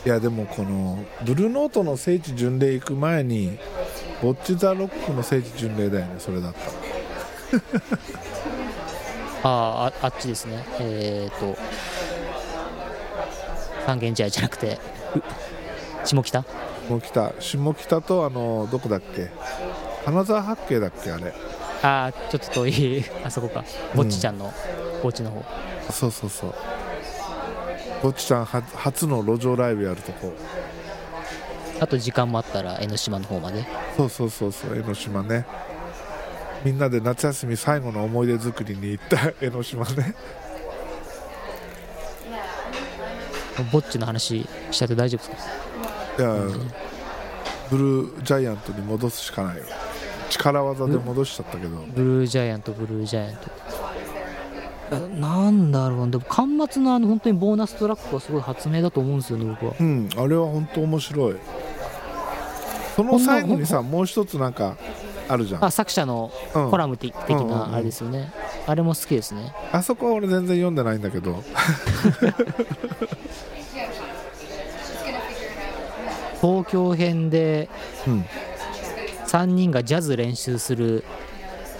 [0.04, 3.58] いやでもこのブルーノートの聖地巡礼行く前に
[4.22, 6.72] ボッチ・ザ・ロックの聖地巡礼だよねそれだったら。
[9.44, 10.64] あーああっちですね。
[10.80, 11.58] えっ、ー、と
[13.88, 14.78] 三軒茶屋じゃなくて。
[16.04, 16.44] う下北？
[16.88, 17.32] 下北。
[17.40, 19.30] 下北とあのどこだっけ？
[20.04, 21.32] 金沢八景だっけあれ。
[21.82, 23.04] ああちょっと遠い。
[23.24, 23.64] あそこか。
[23.94, 24.52] ぼっちちゃんの
[25.02, 25.42] お家の方、
[25.90, 26.54] そうそうそう。
[28.02, 30.34] ぼっちちゃんは初の路上ライブやるとこ。
[31.80, 33.64] あと時間もあったら江ノ島の方まで。
[33.96, 35.46] そうそうそうそう江ノ島ね。
[36.62, 40.14] みんなで夏休み最後の思い出作りに行った江ノ島ね
[43.64, 45.46] ぼっちの話しちゃって大丈夫です
[46.18, 46.22] か？
[46.22, 46.34] いや
[47.70, 49.56] ブルージャイアントに戻すしかない。
[49.58, 49.62] よ
[50.30, 51.76] 力技で戻しちゃったけど。
[51.94, 53.40] ブルージャイアントブルージャイアント。
[54.90, 59.74] えなんだろうでも端末のあの本当にボーナストラックはすごい発明だと思うんですよね僕は。
[59.78, 61.36] うんあれは本当面白い。
[62.96, 64.76] その最後にさもう一つなんか
[65.28, 65.64] あるじゃん。
[65.64, 66.70] あ作者のうん。
[66.70, 68.32] コラム的なあれですよね、
[68.66, 69.52] あれも好きですね。
[69.72, 71.44] あそこは俺全然読んでないんだけど
[76.40, 77.68] 東京編で
[78.06, 78.24] うん。
[79.28, 81.04] 3人がジャズ練習する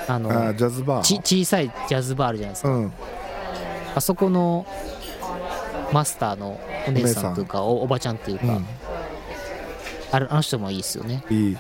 [0.07, 2.93] あのあジャズバちー小さいジャズバーあるじゃないですか、うん。
[3.95, 4.67] あそこの
[5.93, 8.67] マスターのお姉さんというかおおばちゃんというか、うん。
[10.13, 11.25] あれあの人もいいですよね。
[11.31, 11.57] いい。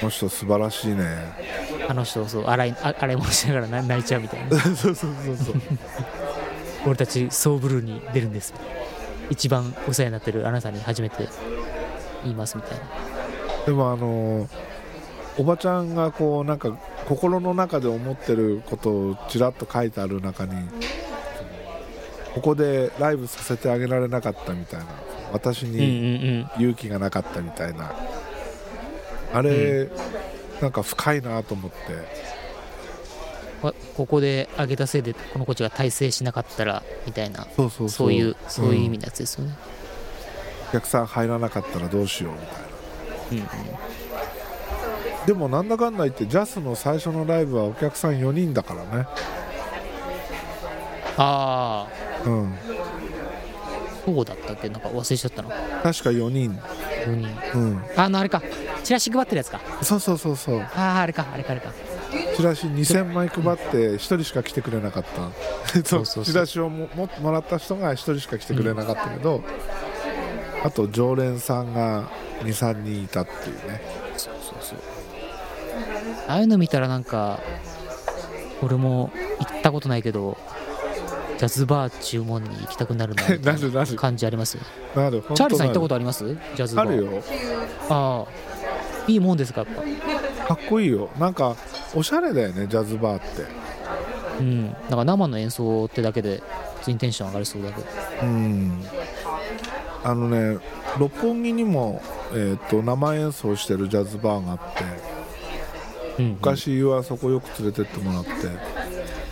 [0.00, 1.06] この人素晴らしいね。
[1.88, 4.58] あの人そう洗いあ洗い物しながらな 泣いちゃうみたいな。
[4.58, 5.54] そうそうそうそう。
[6.86, 8.52] 俺たちソーブルーに出るんです
[9.30, 11.28] 一番お世話になってるあなたに初めて
[12.22, 12.84] 言いますみたいな。
[13.66, 14.48] でもあの
[15.38, 20.54] おばちゃんがこうなんか心の中で思ってることをちらっと書いてある中に
[22.34, 24.86] ここでライブさせてあげられなかったみたいな。
[25.32, 26.62] 私うんうんにうん。
[26.62, 27.92] 勇気がなかったみたいな。
[29.32, 29.88] あれ、
[30.60, 31.76] なんか深いなと思って。
[31.94, 32.00] わ
[33.62, 37.46] ここで上げたせいでこの子たちが大成しなかったらみたいな。
[37.56, 38.12] そうそうそう。
[38.12, 39.54] いうそういう意味んのやつですよね、
[40.70, 43.64] お客さん入らなかったらどうしようみたいな。
[43.64, 43.76] うんうん。
[45.26, 49.06] でもなんだかんだ言ってジャスの最初のライブはお客さん4人だからね。
[51.16, 51.88] あ
[52.24, 52.28] あ。
[52.28, 52.54] うん。
[54.04, 54.68] そうだったっけ？
[54.68, 55.48] なんか忘れちゃったの。
[55.48, 56.56] 確か4人。
[57.06, 57.58] 4人。
[57.58, 57.84] うん。
[57.96, 58.40] あのあれか。
[58.84, 59.60] チラシ配ってるやつか。
[59.82, 60.60] そうそうそうそう。
[60.60, 61.72] あああれかあれかあれか
[62.36, 65.30] チラシ2000枚配って1人しか来てくれなかった。
[65.72, 66.24] そうそうそう。
[66.24, 69.42] チラシをもももらった人が1人しか来てくれなかったけど、
[70.64, 72.08] あと常連さんが
[72.42, 73.80] 23人いたっていうね。
[74.16, 74.78] そうそうそう。
[76.28, 77.40] ああいうの見たらなんか
[78.62, 80.36] 俺も行ったことないけど
[81.38, 83.94] ジャズバー注文に行きたくなるな ないるなる。
[83.96, 84.62] 感じありますよ。
[84.94, 86.24] なるチャーリーさん行ったことああります？
[86.54, 86.88] ジャズバー。
[86.88, 87.22] あるよ。
[87.90, 88.46] ああ。
[89.08, 89.82] いいもんですかやっぱ
[90.46, 91.10] かっこいいよ。
[91.18, 91.56] なんか
[91.94, 93.26] おしゃれだよねジャズバーって。
[94.38, 94.66] うん。
[94.68, 96.42] なんか生の演奏ってだけで
[96.78, 97.86] 普通にテンション上がりそうだけど。
[98.22, 98.84] うん。
[100.04, 100.58] あのね
[100.98, 102.00] 六本木にも、
[102.32, 104.58] えー、と生演奏してるジャズバーがあっ
[106.18, 108.30] てうん、うん、昔はそこよく連れてってもらって。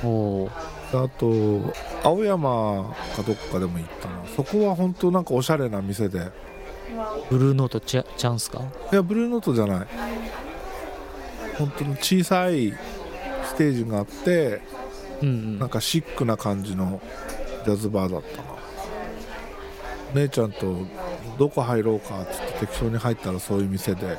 [0.03, 0.51] おお
[0.93, 4.15] あと青山かどっかでも行ったな。
[4.37, 6.31] そこは本当なんかおしゃれな店で。
[7.31, 8.61] ブルーノートチャンスか？
[8.93, 9.87] いやブルーノートじゃない
[11.57, 12.72] 本当に小さい
[13.44, 14.61] ステージがあって
[15.22, 15.59] うんうん。
[15.59, 17.00] なんかシックな感じの
[17.64, 18.44] ジャズバーだったな。
[20.14, 20.76] 姉ちゃんと
[21.38, 24.18] どこ入ろうかっつって適当に入ったらそういう店で。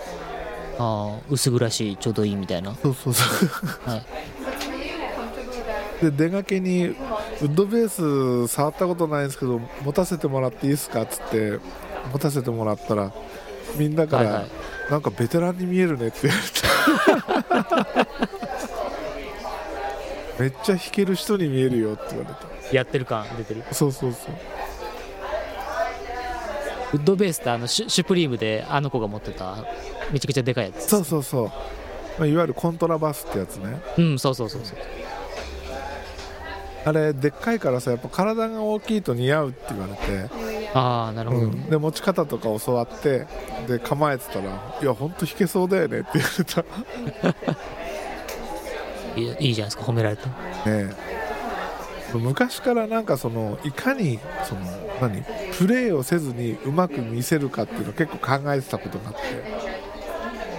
[0.77, 2.75] ああ薄暗しいちょうどいいみたいな。
[2.75, 3.89] そうそうそう。
[3.89, 4.05] はい。
[6.01, 6.95] で出がけにウ
[7.43, 11.59] ッドベース触ったことないんですけど持たせてもらっていいですかっつって
[12.11, 13.13] 持たせてもらったら
[13.77, 18.09] みんなから、はいはいなんかベテランに見えるねって言われて。
[20.39, 22.33] めっちゃ弾ける人に見えるよって言われ
[22.69, 22.75] た。
[22.75, 23.63] やってる感出てる？
[23.71, 24.35] そうそうそう。
[26.93, 29.65] ウッドベースってあのシュシュプリームであの子が持ってた
[30.11, 30.87] めちゃくちゃでかいやつ。
[30.87, 31.51] そうそうそう、ま
[32.21, 33.81] あ、いわゆるコントラバスってやつね。
[33.97, 34.77] うんそうそうそうそう。
[36.85, 40.29] あれでっかいからさやっぱ体が大きいと似合うって言われて、
[40.75, 43.25] ああなるほど、うん、で持ち方とか教わって
[43.65, 46.65] で構えてたら「いやほんと弾けそうだよね」って言われた。
[49.15, 50.33] いやいいじゃないですか褒められたね
[50.65, 50.93] え。
[52.13, 54.61] 昔からなんかそのいかにその
[55.01, 55.23] 何
[55.57, 59.19] プレーをせずにうまく見せるかっていうのを結構考えてたことがあって。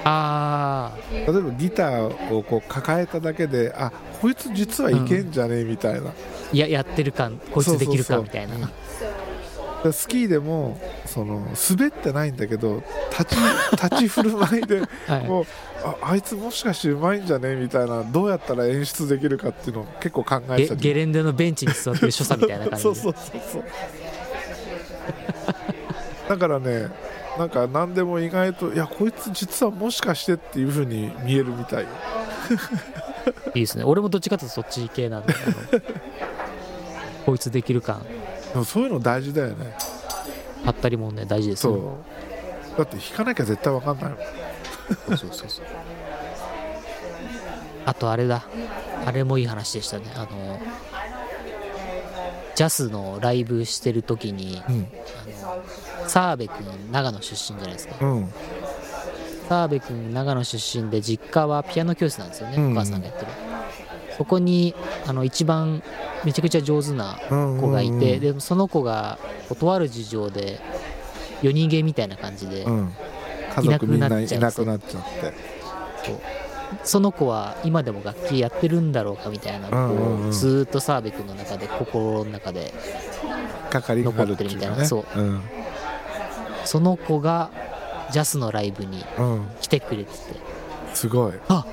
[0.09, 3.91] ああ例えばギターをこう抱えただけであ
[4.23, 5.61] こいつ実はいけんじゃね？
[5.61, 6.13] えみたいな、
[6.53, 8.61] いややってる感こいつできるかみたいなそう。
[8.61, 9.26] そうで
[9.93, 13.39] スキーでもその滑ってないんだけど立ち
[13.83, 15.25] 立ち振る舞いではい。
[15.27, 15.45] もう
[15.85, 22.91] ああいつもしかしてうまいんじゃねみたいなどうやったら演出できるかっていうのを結構考えてたゲゲレンデのベンチに座ってる所作みたいな感じで。
[22.91, 23.65] そうそうそうそう。
[26.29, 26.89] だからね
[27.39, 31.85] なんか何でも意外といやこいつ実はもしかしてっていう風に見えるみたい。
[31.85, 31.89] よ
[33.55, 33.85] いいですね。
[33.85, 35.35] 俺もどっちかというとそっち系なんで
[37.27, 38.05] こいつできる感
[38.53, 39.77] でもそういうの大事だよね。
[40.65, 41.99] はったりもんね大事ですそよ
[42.75, 42.79] う。
[42.79, 44.19] だって弾かなきゃ絶対わかんないもん。
[45.09, 45.65] そうそうそうそう。
[47.87, 48.45] あとあれだ。
[49.05, 50.05] あれもいい話でしたね。
[50.17, 50.27] あの
[52.55, 54.89] ジャスのライブしてる時にうん。
[55.45, 55.57] あ
[56.03, 57.95] の澤部君長野出身じゃないですか。
[58.01, 58.33] うん。
[59.49, 62.73] 澤部君長野出身で実家はピアノ教室なんですよね、うん。
[62.73, 63.31] お母さんがやってる
[64.17, 64.75] そこに
[65.07, 65.83] あの一番
[66.25, 69.19] めちゃくちゃ上手な子がいて、うんでその子が
[69.59, 70.61] とある事情で
[71.43, 72.93] 夜逃げみたいな感じで、うん。
[73.55, 76.47] 家族みんないいななくくなっちゃって。
[76.83, 82.75] その子は今でも楽器やってるんだろうかみたいなのを、ずーっと澤部君の中で心の中で
[83.71, 84.85] 残ってるみたいな。
[84.85, 85.21] そう。
[85.21, 85.43] うん。
[86.65, 87.51] その子が
[88.11, 89.47] ジャスのライブにうん。
[89.61, 90.19] 来てくれてて。
[90.95, 91.33] すごい。
[91.49, 91.65] あ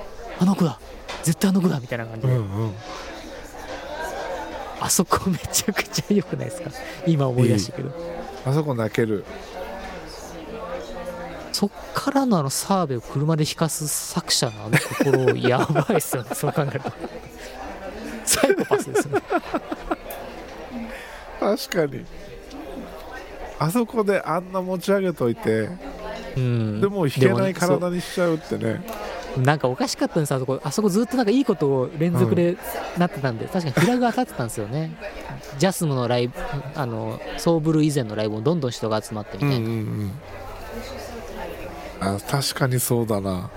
[0.44, 0.78] あの子だ。
[1.24, 1.80] 絶対あの子だ。
[1.80, 2.72] みたいな感じで、うんうん。
[4.82, 6.70] あそこめちゃくちゃ良くないですか？
[7.08, 7.92] 今思い出したけど。
[8.46, 9.24] あそこ泣ける。
[11.54, 16.30] そっからのあの澤部を車で引かす作者のあの心やばいっすよね。
[16.36, 16.92] そう考えると。
[18.26, 19.22] サイコパスですよね。
[21.40, 22.06] 確かに。
[23.60, 25.70] あそこであんな持ち上げといて
[26.36, 26.82] うん。
[26.82, 28.82] でも弾けない体にしちゃうってね
[29.38, 30.60] なんかおかしかったんですあそこ。
[30.64, 32.58] あそこずっとなんかいいことを連続で
[32.98, 34.96] なってたんで、確かにフラグが立ってたんですよね。
[35.58, 36.34] ジャスムのライブ
[36.76, 39.72] あのソーブル以前のライブもどんどん人が集まってみたいな、うんうん
[42.02, 42.16] うん。
[42.16, 43.50] あ確かにそうだな。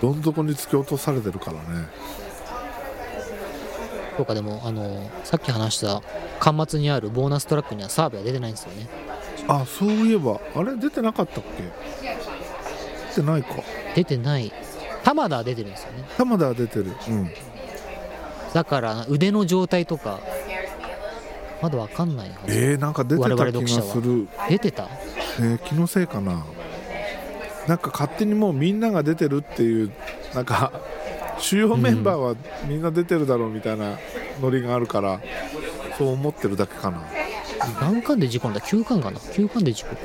[0.00, 1.88] どん底に突き落とされてるからね。
[4.16, 6.00] とかでもあのさっき話した
[6.40, 8.88] 端末にあるボーナストラックには澤部は出てないんですよね。
[9.48, 11.62] あそういえばあれ出てなかったっけ？
[13.14, 13.48] 出てないか
[13.96, 14.52] 出てない。
[15.02, 16.04] 玉田は出てるんですよね。
[16.18, 16.92] 玉田は出てる。
[17.08, 17.30] うん。
[18.52, 20.20] だから腕の状態とか
[21.62, 22.54] まだわかんないはず。
[22.54, 24.88] えー、なんか出てた気がする、出てた？
[25.38, 26.44] えー気のせいかな。
[27.66, 29.90] なんか勝手にもうみんなが出てるっていう
[30.34, 30.72] なんか
[31.38, 32.36] 主要メンバーは
[32.68, 33.98] みんな出てるだろうみたいな
[34.40, 35.20] ノリがあるから
[35.98, 37.02] そう思ってるだけかな。
[37.80, 39.96] 何巻で事故んだ？9巻かな？9巻で事故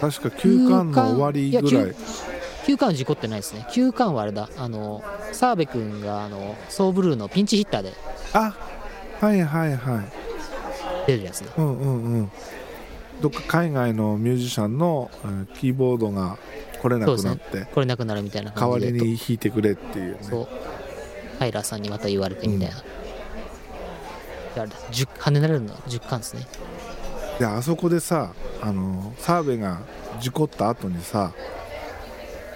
[0.00, 1.94] 確か9巻の終わりぐらい
[2.66, 3.66] 9巻は事故ってないですね。
[3.70, 4.48] 9巻はあれだ。
[4.58, 5.02] あの
[5.32, 7.92] 澤部君があのソーブルーのピンチヒッターで
[8.32, 8.54] あ
[9.20, 10.04] はいはいはい。
[11.06, 11.52] 出るやつだ。
[11.56, 12.30] うんうんうん。
[13.20, 16.38] どっか海外のミュージシャンの、えーキーボードが
[16.80, 20.18] 来れなくなって、これなくなるみたいな代わりに弾いてくれっていうね。
[20.22, 20.48] そう。
[21.38, 22.74] ハイラーさんにまた言われてみたいな、
[24.54, 24.76] であれだ。
[24.90, 25.74] 10跳ねられるの？
[25.74, 26.46] は10巻ですね。
[27.38, 29.80] であそこでさあの澤部が
[30.20, 31.32] 事故った後にさ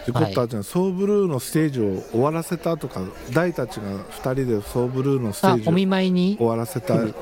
[0.09, 3.01] 事故った後に、ソーブルーのステージを終わらせた後か
[3.33, 6.37] 大たちが2人でソーブルーのステージをあお見舞いに？
[6.39, 7.15] 終わらせた、うん、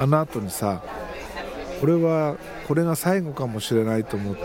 [0.00, 0.82] あの後にさ
[1.82, 4.42] 俺はこれが最後かもしれないと思って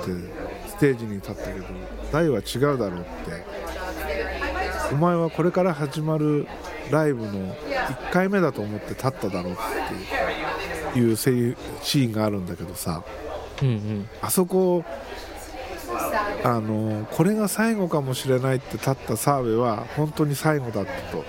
[0.67, 1.65] ステージに立ったけど
[2.11, 3.61] 大は違うだろうって。
[4.91, 6.45] お前はこれから始まる
[6.91, 9.55] ライブの1回目だと思って立っただろうっ
[10.93, 13.01] ていうシーンがあるんだけどさ
[13.61, 14.09] うんうん。
[14.21, 14.83] あそこ
[16.43, 21.23] あのこれが最後かもしれないって立った澤部は本当に最後だったと。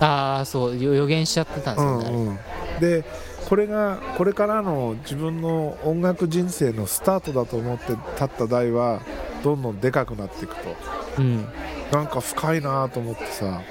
[0.00, 2.38] ああそうよ予言しちゃってたんですよね、うんうん、
[2.80, 3.02] で
[3.48, 9.00] これがこれからの自分の音楽人生のスタートだと思って立った台は
[9.42, 10.76] どんどんでかくなっていくと。
[11.18, 11.46] うん。
[11.90, 13.62] なんか深いなと思ってさ。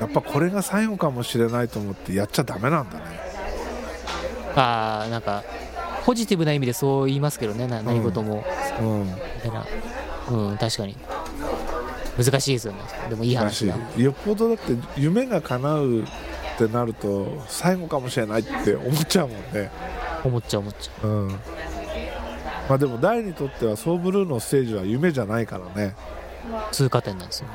[0.00, 3.04] やっぱこれが最後かもしれないと思ってやっちゃダメなんだね。
[4.54, 5.42] ああなんか
[6.04, 8.44] ポジティブな意味でそう言いますけどねな何事も、
[8.80, 9.04] うん。
[9.06, 9.12] み
[9.42, 9.66] たいな
[10.30, 10.96] うん確かに。
[12.18, 12.78] 難しいですよね。
[13.10, 13.76] でもいい話だ。
[13.96, 16.04] よっぽどだって夢が叶うっ
[16.58, 19.70] てなると最後かもしれないって思っちゃうもんね。
[20.24, 21.26] 思っちゃう思っちゃう。
[21.26, 21.28] ん。
[22.68, 25.94] まあでも大にとってはソーブルーのステージは夢じゃないからね。
[26.70, 27.48] う通過点なんですよ。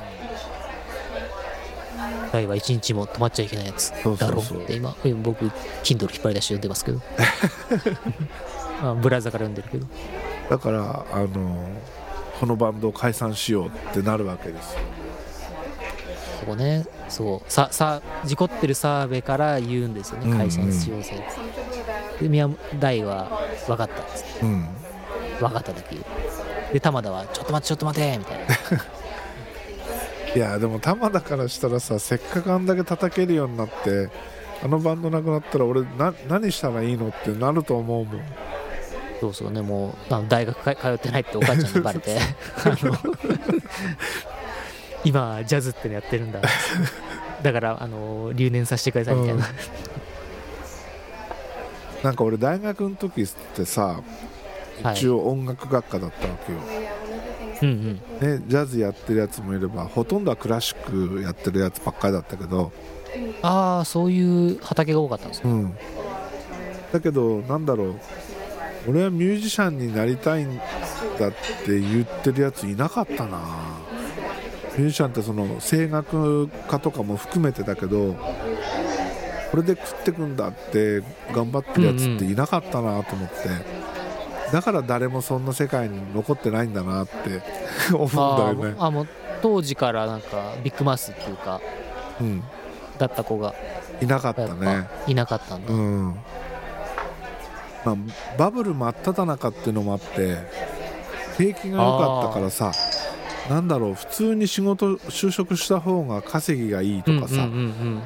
[2.32, 5.44] 大は一日も止まっちゃいけないやつだろそうって今え僕
[5.84, 7.00] Kindle 引っ張り出して読んでますけど。
[8.82, 9.86] あブラウザから読んでるけど
[10.52, 11.66] だからあの
[12.38, 14.80] このバンドを解散しようってなるわけですよ。
[16.40, 16.84] そこね。
[17.08, 17.50] そう。
[17.50, 20.38] ささ事故ってる澤部から言うんですようんうん。
[20.38, 21.24] ね解散しようぜ
[22.20, 23.30] で宮大は
[23.66, 24.68] 分かったっつってうん。
[25.40, 25.96] 分かっただけ
[26.70, 28.44] で玉田はちょっと待ってちょっと待てみたいな。
[30.36, 34.10] いやでも玉田からしたらさせっかくあんだけ叩けるようになって
[34.62, 38.20] あのバンドなくなったら俺な何したらいいのってなると思うもん
[39.22, 42.18] そうそうねもうあの大学か通ってないってお母ちゃんにバレて。
[45.04, 46.40] 今ジャズってのやってるんだ。
[47.40, 49.46] だからあの留年させてくださいみたいな、
[52.02, 54.00] なんか俺大学の時ってさ
[54.82, 54.94] はい。
[54.96, 56.58] 一応音楽学科だったわけよ、
[57.62, 58.38] うんうん。
[58.38, 62.72] ね、ジャズやってるやつもいればほとんどはクラシックやってるやつばっかりだったけど、
[63.42, 65.76] ああそういう畑が多かったんですようん、
[66.92, 67.94] だけどなんだろう
[68.88, 70.56] 俺はミュージシャンになりたいん
[71.18, 71.30] だっ
[71.64, 73.38] て言ってるやついなかったな。
[74.76, 78.14] ミュージシャンってその声楽家とかも含めてだけど
[79.50, 81.02] これで食ってくんだって
[81.32, 83.36] 頑張ってるやつっていなかったなと思って、
[84.50, 87.42] だから誰もそんな世界に残ってないんだなって
[87.94, 88.80] 思あうんだよね。
[88.80, 89.08] ーあもう
[89.42, 91.60] 当時からなんかビッグマウスっていうか
[92.20, 92.42] うん。
[92.98, 93.54] だった子が。
[94.00, 94.88] いなかったね。
[95.06, 96.16] ぱいなかったんだ、うん
[97.84, 97.96] まあ、
[98.38, 100.38] バブル真っ只中っていうのもあって
[101.36, 102.72] 景気が良かったからさ
[103.50, 108.02] なんだろう普通に仕事就職した方が稼ぎがいいとかさ、うんうんうん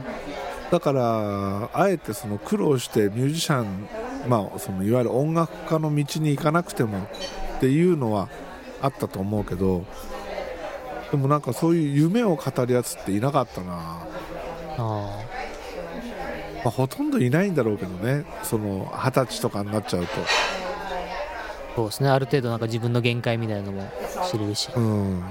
[0.71, 3.89] だからあえてその苦労してミュージシャン、
[4.29, 8.29] まあ、そのいわゆる音楽家の道に行かなくてもっていうのは
[8.83, 9.85] あったと思うけど
[11.11, 14.01] でもなんかそういう夢を語るやつっていなかったな、
[16.67, 20.13] まああ、ほとんどいないんだろうけどねその二十歳とかになっちゃうと。
[20.21, 20.27] あ
[21.77, 22.09] そうですね。
[22.09, 23.89] ある程度なんか自分の限界みたいなのも
[24.29, 24.69] 知れるし。
[24.75, 25.23] うん。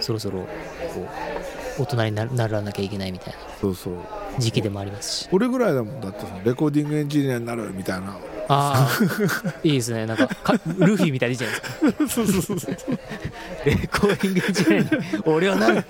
[0.00, 0.46] そろそろこ
[1.78, 3.40] う大人になならなきゃいけないみたいな。
[3.60, 3.94] そうそう。
[4.38, 5.28] 時期でもありますし。
[5.32, 6.00] 俺ぐらいだもん。
[6.00, 8.16] だってレコーディングエンジニアになるみたいな。
[8.48, 8.98] ああ
[9.64, 10.06] いいですね。
[10.06, 12.08] なんかかルフィみたいでいいじゃないですか。
[12.08, 12.76] そうそうそうそう。
[13.66, 15.84] レコーディングエンジニアに俺はなる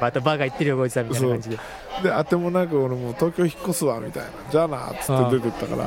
[0.00, 1.58] またバカ言ってるよこいつはみたいな感じで。
[2.02, 4.30] であてもなく俺もう東京引っ越すわみたいな。
[4.50, 5.86] じゃあなっつって出てったから。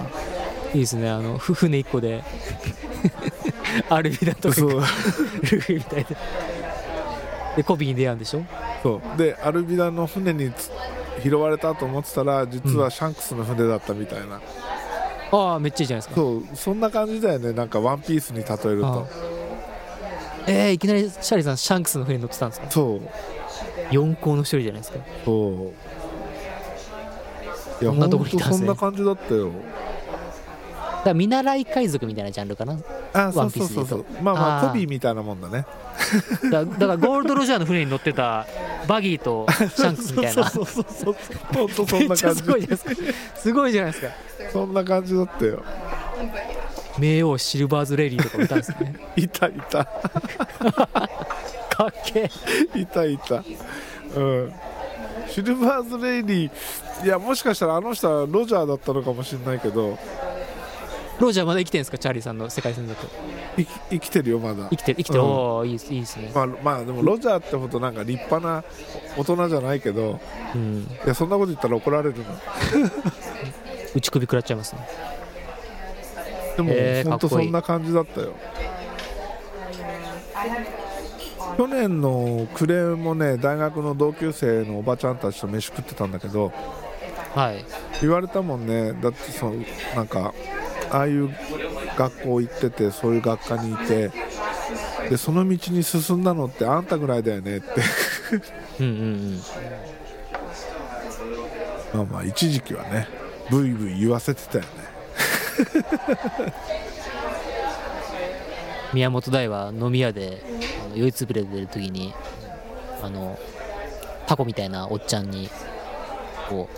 [0.73, 1.09] いいですね。
[1.09, 2.23] あのふ船一個で。
[3.89, 4.55] アルビダとか。
[4.55, 6.15] ルフィみたいで
[7.57, 8.43] でコビーに出会うんでしょ？
[8.81, 9.17] そう。
[9.17, 10.71] でアルビダの船につ
[11.23, 14.41] 拾われたと思ってたら実はシャンクスの船だったみたいな、
[15.31, 16.15] ああめっちゃいいじゃないですか。
[16.15, 16.43] そう。
[16.55, 17.53] そんな感じだよね。
[17.53, 19.07] なんかワンピースに例えると。
[20.47, 22.71] えー、いきなりシャーリーさんシャンクスの船に乗ってたんですか？
[22.71, 23.01] そう
[23.93, 24.99] 四皇の一人じゃないですか。
[25.25, 25.73] そう。
[27.83, 29.49] いやそんなとこにいたんですねそんな感じだったよ。
[29.49, 29.53] だ
[31.07, 32.79] から見習い海賊みたいなジャンルかな。
[33.13, 34.67] あそうワンピースでそうそうそうまあまああー。
[34.69, 35.65] コビーみたいなもんだね。
[36.49, 38.47] だだからゴールド・ロジャーの船に乗ってた
[38.87, 40.49] バギーとシャンクスみたいな。
[40.49, 42.41] そうそうそうそうほんとそんな感じ。
[42.41, 42.91] すごいじゃないですか。
[43.35, 44.13] すごいじゃないですか。
[44.51, 45.63] そんな感じだったよ。
[46.97, 48.95] 冥王シルバーズ・レイリーとかもいたんですね。
[49.17, 49.87] いたいた
[51.75, 52.29] かっけ
[52.75, 53.43] えいたいた。
[54.15, 54.53] うん。
[55.29, 56.51] シルバーズ・レイリー
[57.05, 59.97] いやもしかしたらあの人はロジャーだったのかもしれないけど。
[61.19, 61.97] ロジャーまだ生きてるんですか？
[61.97, 63.07] チャーリーさんの世界線だと。
[63.55, 64.67] 生き生きてるよまだ。
[64.69, 64.97] 生きてる。
[64.97, 65.27] 生きてる、うん。
[65.27, 68.63] おおいいですいいですね、まあまあでもロジャーってほどなんか立派な
[69.15, 70.19] 大人じゃないけど。
[70.55, 72.23] うん、いやそんなこと言ったら怒られるの
[73.95, 74.87] 打ち首食らっちゃいますね。
[76.57, 77.45] でもへー本当かっこいい。
[77.45, 78.33] そんな感じだったよ
[81.57, 86.51] 去年の暮れもね大学の同級生のおばちゃんたちと飯食ってたんだけど
[87.35, 87.65] はい。
[88.01, 88.93] 言われたもんね。
[88.93, 89.55] だってその
[89.95, 90.33] なんか
[90.91, 91.29] ああいう
[91.97, 94.11] 学校行っててそういう学科にいて
[95.09, 97.67] でその道に進んだのってあんたぐらいだよねって。
[98.79, 98.97] うんうんう
[99.35, 99.41] ん。
[101.93, 103.07] まあまあ一時期はね
[103.49, 104.69] ブイブイ言わせてたよね
[108.93, 110.43] 宮本大は飲み屋で
[110.85, 112.13] あの酔いつぶれてる時に
[113.01, 113.37] あの
[114.27, 115.49] タコみたいなおっちゃんに
[116.49, 116.69] こ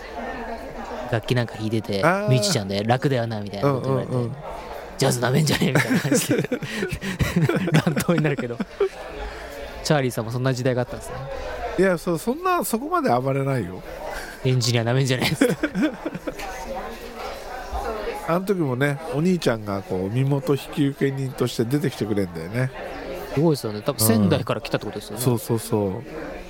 [1.10, 4.36] う楽器なんか弾いててミュージシャンで楽だよなみたいなこと言われて、うんうんうん。
[4.98, 6.36] ジャズなめんじゃねえみたいな感じで
[7.72, 8.58] 乱闘になるけど。
[9.86, 11.16] チャーリーさんもそんな時代があったんですね。
[11.78, 13.84] いやそそんなそこまで暴れないよ。
[14.44, 15.36] エンジニアなめんじゃねえ
[18.28, 22.72] あの時もねお兄ちゃんがこう身元引受人として出てきてくれんだよね。
[23.34, 23.82] すごいですよね。
[23.82, 26.04] 多分仙台から来たってことですよね、そうそうそう。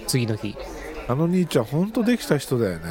[0.07, 0.55] 次の日。
[1.07, 2.83] あの兄ちゃん本当できた人だよね。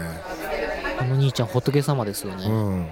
[0.98, 2.88] あの兄ちゃん仏様ですよね、うん。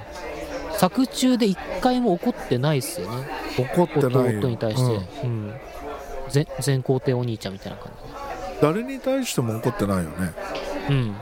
[0.78, 3.26] 作中で一回も怒ってないっすよね。
[3.58, 4.40] 怒ってないよ。
[4.40, 5.30] 弟に対して、うん。
[5.30, 5.54] うん。
[6.30, 7.92] 全全皇帝お兄ちゃんみたいな感
[8.62, 10.32] 誰に対しても怒ってないよね。
[10.88, 11.16] じでうん、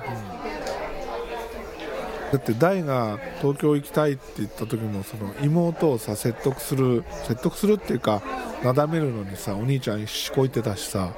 [2.32, 8.22] だって大が東京行きたいって言った時もその妹をさ説得する説得するっていうか
[8.62, 11.12] なだめるのにさお兄ちゃんしこいてたしさ。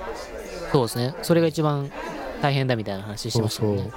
[0.72, 1.14] そうですね。
[1.22, 1.90] それが一番
[2.40, 3.90] 大変だみたいな話してましたね。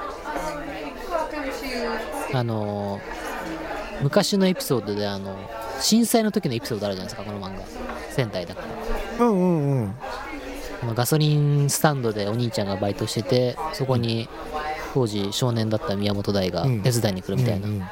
[2.33, 3.25] あのー
[4.01, 5.37] 昔のエピソードであの
[5.79, 7.65] 震災の時のエピソードあるじゃないですかこの漫画。
[8.11, 8.61] 仙台だか
[9.19, 9.25] ら。
[9.25, 9.95] うんうん
[10.83, 10.95] うん。
[10.95, 14.29] ガソリンスタンドでお兄ちゃんがバイトしててそこに
[14.95, 16.81] 当時少年だった宮本大がうん。
[16.81, 17.83] 手伝いに来るみたいな、うん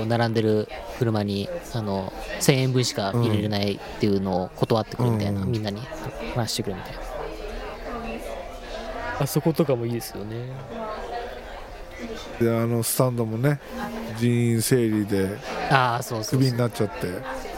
[0.00, 0.08] うん。
[0.08, 0.68] 並んでる
[0.98, 2.10] 車にあの
[2.40, 5.82] 1000円分しか入れれないっていうのを断ってくるみたいな、うんみんなに
[6.34, 6.98] 話してくるみたいな。
[9.20, 10.48] あそことかもいいですよね。
[12.40, 13.60] であのスタンドもね
[14.18, 15.36] 人員整理で
[16.30, 17.52] クビになっちゃって。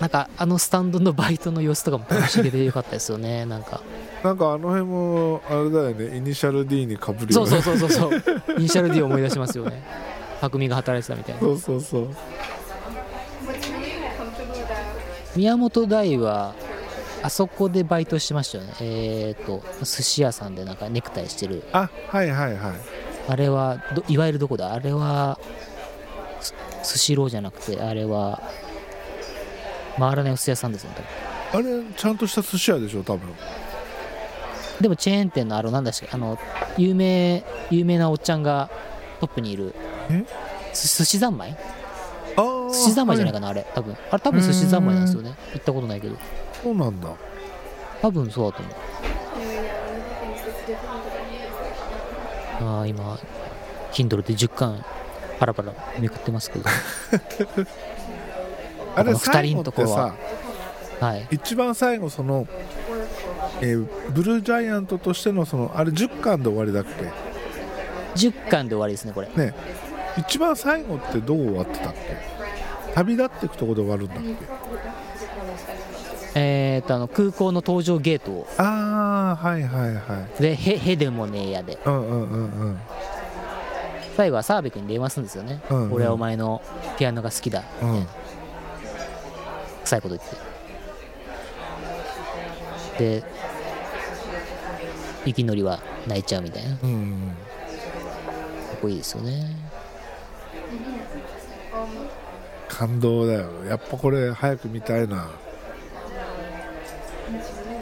[0.00, 3.46] なんかあのスタンドのバイトの様子とかも楽しげでよかったですよね。
[3.46, 3.80] なんか
[4.24, 7.60] なんかあの辺もあれだよねイニシャル D にかぶるそうよね。
[7.62, 9.82] そうそうそうそうイニシャル D を思い出しますよね。
[10.40, 11.40] 匠が働いてたみたいな。
[11.40, 12.08] そうそうそう。
[15.36, 16.54] 宮本大は
[17.22, 18.72] あそこでバイトしてましたよね。
[18.80, 21.62] えっ、と寿司屋さんでなんかネクタイしてる。
[21.72, 22.72] あはいはいはい。
[23.28, 24.72] あれはどいわゆるどこだ？
[24.72, 25.38] あれは
[26.40, 28.42] すスシローじゃなくてあれは
[29.98, 30.96] 回らないお寿司屋さんですよね
[31.52, 33.20] あれちゃんとした寿司屋でしょ多分
[34.80, 36.38] でもチェーン店のあのなんだっけあの
[36.76, 38.70] 有名有名なおっちゃんが
[39.20, 39.74] トップにいる
[40.10, 40.24] え？
[40.72, 41.56] す寿司三昧？
[42.36, 43.96] 寿司三昧じゃないかなあれ多分。
[44.10, 45.34] あれ多分寿司三昧なんですよね。
[45.52, 46.16] 行ったことないけど。
[46.62, 47.08] そうなんだ。
[48.02, 48.74] 多分そうだと思う。
[52.60, 53.18] ああ今
[53.92, 54.84] Kindle で10巻
[55.38, 56.64] パラパラめくってますけど。
[58.96, 60.14] あれ最後人のところは。
[61.00, 61.26] はい。
[61.30, 62.46] 一番最後その、
[63.60, 66.90] えーブルージャイアントとしてのそのあれ10巻で終わりだっけ
[68.14, 69.28] ？10巻で終わりですねこれ。
[69.34, 69.54] ね。
[70.16, 71.98] 一番最後ってどう終わってたっけ？
[72.94, 74.30] 旅立っていくとこで終わるんだっけ？
[76.36, 78.46] えー、っとあの空港の搭乗ゲートを。
[78.58, 80.42] ああはいはいはい。
[80.42, 81.78] でへへでもねえやで。
[81.84, 82.78] うんうんうんうん。
[84.16, 85.92] 最後は澤部君に電話するんですよね、うんうん。
[85.92, 86.62] 俺はお前の
[86.96, 87.64] ピアノが好きだ。
[87.82, 88.06] うん。
[89.82, 90.36] 臭いこと言って
[92.98, 93.24] で
[95.26, 96.76] 息のりは泣いちゃうみたいな。
[96.76, 97.36] かうんうん
[98.74, 99.56] っこいいですよね。
[102.68, 103.64] 感動だよ。
[103.66, 105.30] やっぱこれ早く見たいな。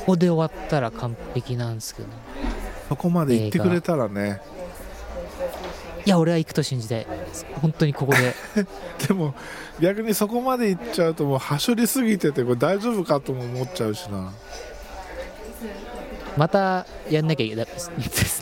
[0.01, 2.09] ここで終わったら完璧なんですけど。
[2.09, 2.15] ね
[2.89, 4.41] そこまで行ってくれたらね。
[6.05, 7.07] いや俺は行くと信じたい。
[7.61, 8.35] 本当にここで。
[9.09, 9.35] でも
[9.81, 14.33] 逆にそこまで行っちゃうともうはしょりすぎててこれ大丈夫かとも思っちゃうしな
[16.37, 17.91] またやんなきゃいけないです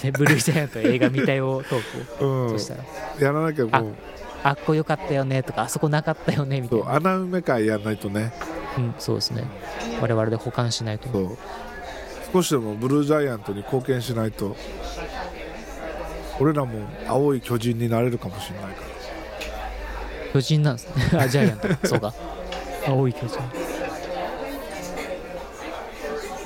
[0.04, 0.12] ね。
[0.16, 2.58] ブルージャイアント映画見たよトークを、うん。
[2.58, 2.84] そしたら。
[3.18, 3.94] やらなきゃもう。
[4.42, 6.94] あっこよかったよねとかあそこなかったよねみたいな。
[6.94, 8.32] 穴埋め会やんないとね。
[8.78, 9.44] うん、そうですね。
[10.00, 11.08] 我々で保管しないと。
[11.10, 11.38] そう。
[12.32, 14.56] 少しでもブルージャイアントに貢献しないと
[16.38, 18.86] 俺らも青い巨人になれるかもしれないから。
[20.32, 20.94] 巨人なんですね。
[21.20, 21.68] あジャイアント。
[21.68, 22.14] かそうか。
[22.86, 23.38] 青い巨人。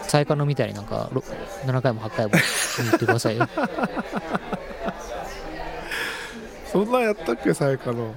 [0.02, 1.22] サイカノみたいになんかろ
[1.66, 2.40] 7回も8回も言
[2.88, 3.48] ってくださいよ。
[6.70, 8.14] そんなんやったっけ最下の。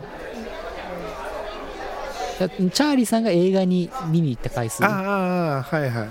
[2.40, 4.84] いやチャーリーさんが映画に見に行った回数。
[4.86, 4.88] あ
[5.58, 6.10] あはいはい。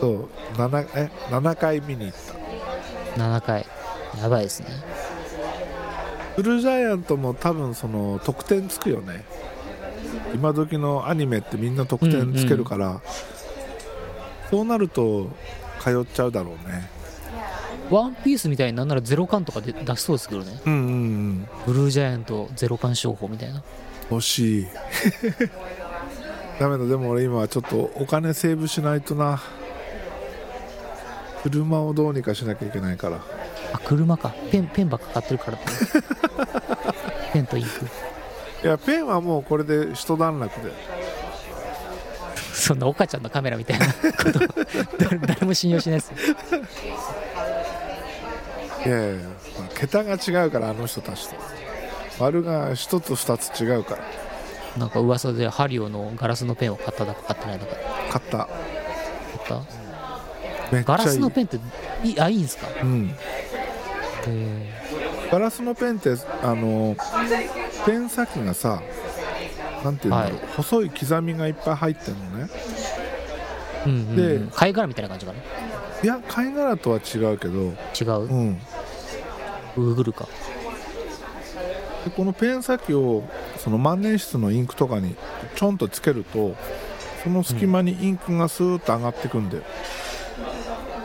[0.00, 2.18] そう 7, え7回見に行っ
[3.16, 3.22] た。
[3.22, 3.66] 7回。
[4.20, 4.68] やばいですね。
[6.36, 9.24] ブルージャイアントも多分その得点つくよね。
[10.34, 13.00] 今時のアニメってみんな得点つけるから、
[14.50, 15.30] そうなると
[15.80, 16.90] 通っちゃうだろうね。
[17.90, 20.60] ワンピースみたいになんならゼロ感とかで出しそうですけどね。
[20.64, 21.48] うんうんうん。
[21.66, 23.62] ブルージャイアントゼロ感商法みたいな。
[24.10, 24.66] 欲しい。
[26.58, 26.84] ダメだ。
[26.84, 29.40] でも俺今はちょっとお金セーブしないとな。
[31.42, 33.20] 車をどうにかしなきゃいけないから。
[33.72, 34.34] あ車か。
[34.50, 35.58] ペンペンばっか買ってるから。
[37.32, 37.86] ペンとインク。
[38.62, 40.72] いやペンはもうこれで一段落で
[42.60, 43.92] そんな岡ちゃんのカメラみたいなこ
[44.30, 44.40] と
[44.98, 46.16] 誰誰も信用しないですよ。
[48.86, 49.22] いやいやいや
[49.74, 51.36] 桁が違うからあの人たちと。
[52.18, 54.02] 丸が一つ二つ違うから。
[54.78, 57.72] なんか噂でハリオのガラスのペンを買っただか買ってないだか。
[58.10, 58.48] 買った。
[59.48, 59.64] 買っ
[60.72, 60.82] た？
[60.84, 61.58] ガラスのペンって
[62.04, 62.68] いいあいいんですか？
[62.82, 63.14] うん。
[64.28, 64.72] へ
[65.32, 66.94] ガラスのペンってあの
[67.86, 68.82] ペン先がさ
[69.84, 70.46] なんていうんだろう、はい。
[70.56, 72.48] 細い刻みがいっぱい入ってるのね。
[73.86, 75.38] えうんうん、でうん、貝殻みたいな感じかな？
[76.02, 77.72] いや貝殻とは違うけど。
[78.00, 78.20] 違う？
[78.28, 78.58] うん。
[79.76, 80.26] グーグルか。
[82.04, 83.24] でこのペン先を
[83.58, 85.16] その万年筆のインクとかに
[85.54, 86.56] ちょんとつけると
[87.22, 89.62] その隙間にインクがスーッと上がってくんだよ。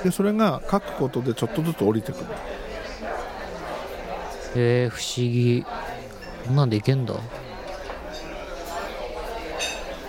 [0.03, 2.25] でそれが書くことでちょっとずつ降りてくる。
[4.55, 5.65] へえ不思議。
[6.45, 7.13] こんなんでいけんだ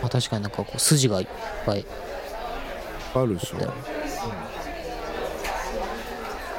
[0.07, 1.27] あ確かになんかこう筋がいっ
[1.65, 1.85] ぱい。
[3.15, 3.59] あるでしょ。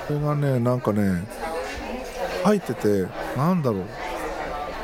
[0.08, 1.28] これがねなんかね
[2.46, 3.86] 書いててなんだろう。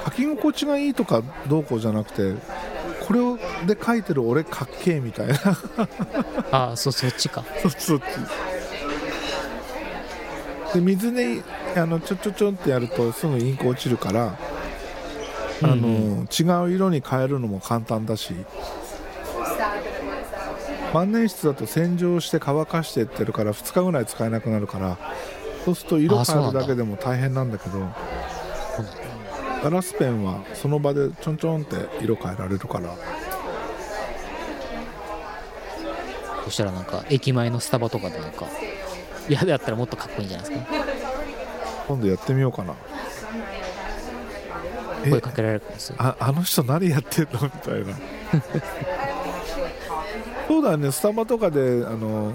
[0.06, 2.36] 書き心地がいいとかどうこうじゃなくて
[3.08, 5.36] これをで書いてる俺かっけえみたいな。
[6.52, 7.44] ああそそっちか。
[7.62, 8.04] そそっち。
[10.74, 11.42] で水で
[11.76, 14.38] あのちょちょちょんってやるとすぐインク落ちるから
[15.64, 15.80] あの、う
[16.24, 16.28] ん。
[16.32, 18.34] 違う色に変えるのも簡単だし。
[20.94, 25.00] 万年筆だと洗浄して乾かしてってるから2日ぐらい使えなくなるから
[25.66, 27.80] そうすると色変えるだけでも大変なんだけど
[29.64, 32.96] ガラスペンはその場でちょんちょんって色変えられるから。
[36.44, 38.46] そしたらなんか駅前のスタバとかでなんか
[39.30, 40.68] 嫌だったらもっとかっこいいんじゃないですか？
[41.88, 42.74] 今度やってみようかな。
[42.74, 42.93] え
[45.12, 45.96] 声かけられるんですよ。
[46.00, 47.40] ああの人何やってんの？
[47.44, 47.94] みたいな。
[50.48, 52.34] そうだよねスタバとかであの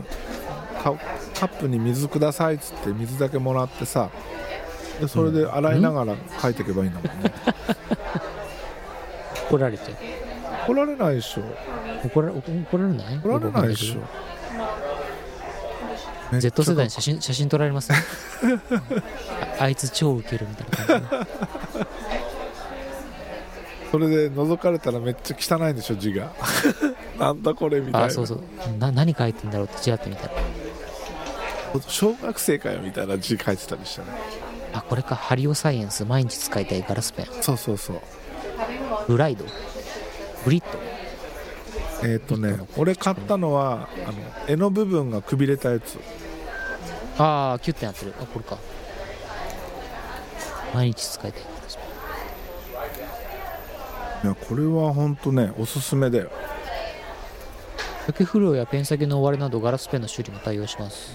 [0.82, 0.92] カ
[1.38, 4.08] カップに水くださいっつって水だけもらってさ
[5.00, 7.32] でそれで洗いながら書いていけばいいんだもんね、
[9.48, 9.88] 怒られちゃう
[10.64, 11.42] 怒られないでしょ。
[12.04, 12.42] 怒ら怒
[12.78, 13.18] られない？
[13.18, 14.00] 怒られないでしょ。
[16.40, 17.96] Z 世代に写真写真撮られますよ
[19.58, 21.26] ああいつ超ウケるみたいな感
[21.72, 21.78] じ。
[21.78, 21.86] で
[23.90, 26.30] それで覗かれたらめっちゃ汚いんでしょ字が。
[27.18, 28.06] なんだこれみたいな。
[28.06, 28.40] あそうそう。
[28.78, 30.26] な何書いてんだろうってちらって見た。
[30.26, 30.32] ら
[31.86, 34.08] 小学生かよみたいな字書いてたりしたね。
[34.74, 35.14] あこれか。
[35.14, 37.26] ハリオサイエンス毎日使いたいガラスペン。
[37.40, 38.00] そうそうそう。
[39.08, 39.44] ブライド？
[40.44, 40.78] ブリッド？
[42.06, 45.98] えっ、とね俺買ったのはあの柄の部分がくびれたやつ。
[47.18, 48.14] ああキュッてなってる。
[48.20, 48.58] あこれか。
[50.74, 51.42] 毎日使いたい
[54.24, 56.30] いやこれは本当ねおすすめだよ。
[58.06, 61.14] 竹不良やペン先の終わりなどガラスペンの修理も対応します。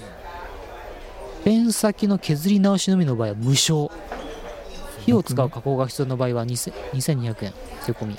[1.43, 3.91] ペン先の削り直しのみの場合は無償。
[5.05, 7.53] 火を使う加工が必要な場合は2000 2200円。
[7.85, 8.17] 税込み。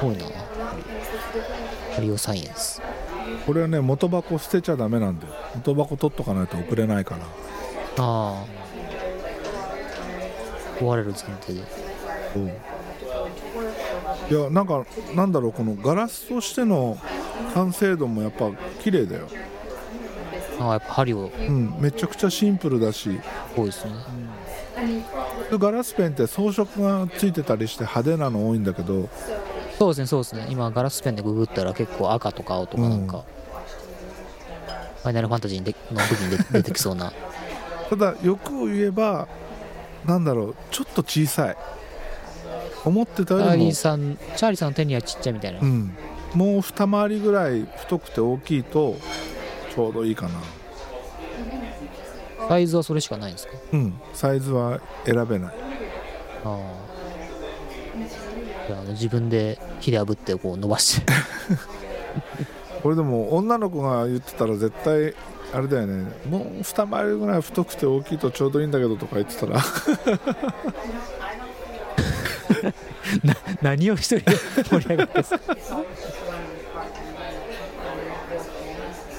[0.00, 0.24] 多いな。
[1.94, 2.80] ハリオサイエンス。
[3.46, 5.32] これはね元箱捨てちゃダメなんだよ。
[5.56, 7.24] 元箱取っとかないと送れないから。
[7.24, 8.44] ああ。
[10.78, 11.60] 壊れる前提で。
[11.60, 11.85] うん
[14.30, 14.84] いやなんか
[15.14, 16.98] なんだろうこのガラスとしての
[17.54, 18.50] 完成度もやっぱ
[18.82, 19.28] 綺麗だよ。
[20.58, 21.74] ああやっぱハリオうん。
[21.78, 23.20] めちゃくちゃシンプルだし。
[23.56, 23.92] 多いですね。
[25.52, 29.08] ガラスペンって装飾がついてたりして派手なの多いんだけど。
[29.78, 30.46] そうですねそうですね。
[30.50, 33.24] 今ガラスペンでググったら結構赤とか青とかなんか、
[35.02, 37.12] ファイナルファンタジーにでの時に出出てきそうな。
[37.90, 39.28] ただ欲を言えば
[40.06, 41.56] なんだろうちょっと小さい
[42.84, 45.96] 思ってたチャーよりもリー、さんチャーリーさんの手にはちっちゃいみたいな、うん、
[46.34, 48.96] もう二回りぐらい太くて大きいと
[49.74, 50.40] ちょうどいいかな。
[52.48, 53.52] サイズはそれしかないんですか？
[53.72, 54.00] うん。
[54.12, 55.54] サイズは選べない。
[56.44, 56.86] ああ。
[58.90, 61.12] 自分で火で炙ってこう伸ばして。
[62.82, 65.14] これでも女の子が言ってたら絶対
[65.52, 66.12] あれだよね。
[66.28, 69.60] もう二回りぐらい太くて大きいとちょうどいいんだけどとか言ってたら
[73.62, 75.22] 何を一人で盛り上がって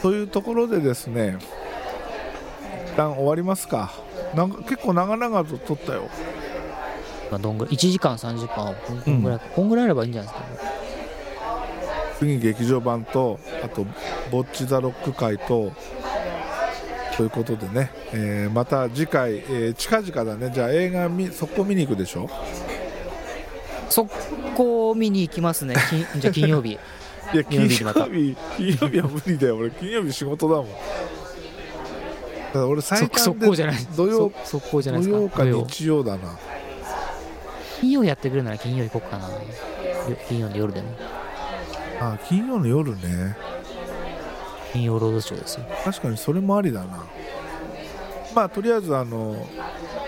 [0.01, 1.37] というところでですね
[2.93, 3.91] 一旦終わりますか。
[4.35, 6.09] なんか結構長々と撮ったよ。
[7.29, 10.47] まあどんぐらい1時間30分こんぐらい、こんぐらいあればいいんじゃないですか
[12.19, 13.85] 次劇場版とあと
[14.31, 15.71] 「ボッチ・ザ・ロック会と
[17.15, 20.51] ということでね、えーまた次回、えー近々だね。
[20.53, 22.27] じゃあ映画見速攻見に行くでしょ？
[23.89, 24.09] 速
[24.55, 25.75] 攻見に行きますね。
[25.89, 26.71] 金じゃあ金曜日。
[27.33, 28.05] いや金曜日金曜日また。
[28.05, 28.35] 金
[28.79, 30.65] 曜日は無理だよ俺金曜日仕事だもん。
[30.67, 30.73] だ
[32.53, 33.75] から俺最短で攻じゃない。
[33.95, 35.65] 土曜そ速攻じゃないです土曜かか土曜。
[35.65, 36.37] 日曜だな。
[37.81, 39.27] 金曜やってくれるなら金曜行こうかな。
[39.27, 40.87] よ金曜の夜でも。
[41.99, 43.35] あ金曜の夜ね。
[44.73, 45.65] 金曜ロードショーですよ。
[45.83, 47.03] 確かにそれもありだな。
[48.33, 49.35] まあとりあえずあの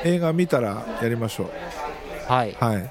[0.03, 2.31] 映画見たらやりましょう。
[2.31, 2.55] はい。
[2.59, 2.89] はい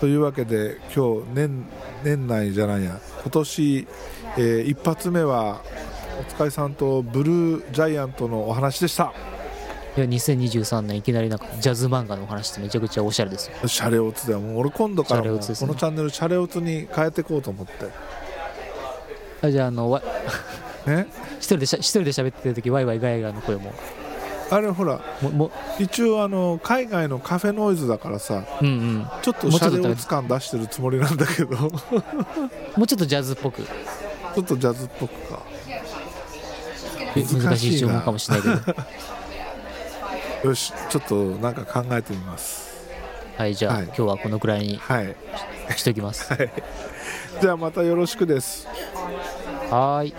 [0.00, 1.66] というわけで今日年
[2.02, 2.98] 年内じゃないや。
[3.22, 3.86] 今年、
[4.36, 5.60] えー一発目は
[6.20, 9.12] おつかいさんとブルージャイアントのお話でした。
[9.96, 13.68] いや2023年いきなりなんかジャズ漫画のお話ってめちゃくちゃおしゃれですよ。
[13.68, 14.40] シャレオツだよ。
[14.40, 17.72] もう俺今度からもこのチャンネルシャレオツに変えていこうと思って。
[19.42, 20.02] あじゃああのわ
[20.86, 21.06] ね
[21.38, 23.72] 一人でしゃ一人で喋ってる時ワイワイガヤガヤの声も
[24.54, 25.50] あれほらもも。
[25.80, 29.06] 一応あの海外のカフェノイズだからさうんうん。
[29.20, 31.56] ちょっとシャレオツ感出してるつもりなんだけど。
[31.56, 31.58] ち
[32.78, 33.62] もうちょっとジャズっぽく。
[33.62, 35.42] ょっとジャズっぽくか。
[37.16, 38.76] 難しい注文かもしれないけど。
[40.50, 42.74] よしちょっとなんか考えてみます。
[43.36, 43.84] はいじゃあ、はい。
[43.86, 45.16] 今日はこのくらいにはい。
[45.74, 46.32] しときます。
[46.32, 46.52] はい。
[47.40, 48.68] じゃあまたよろしくです。
[49.68, 50.14] はーい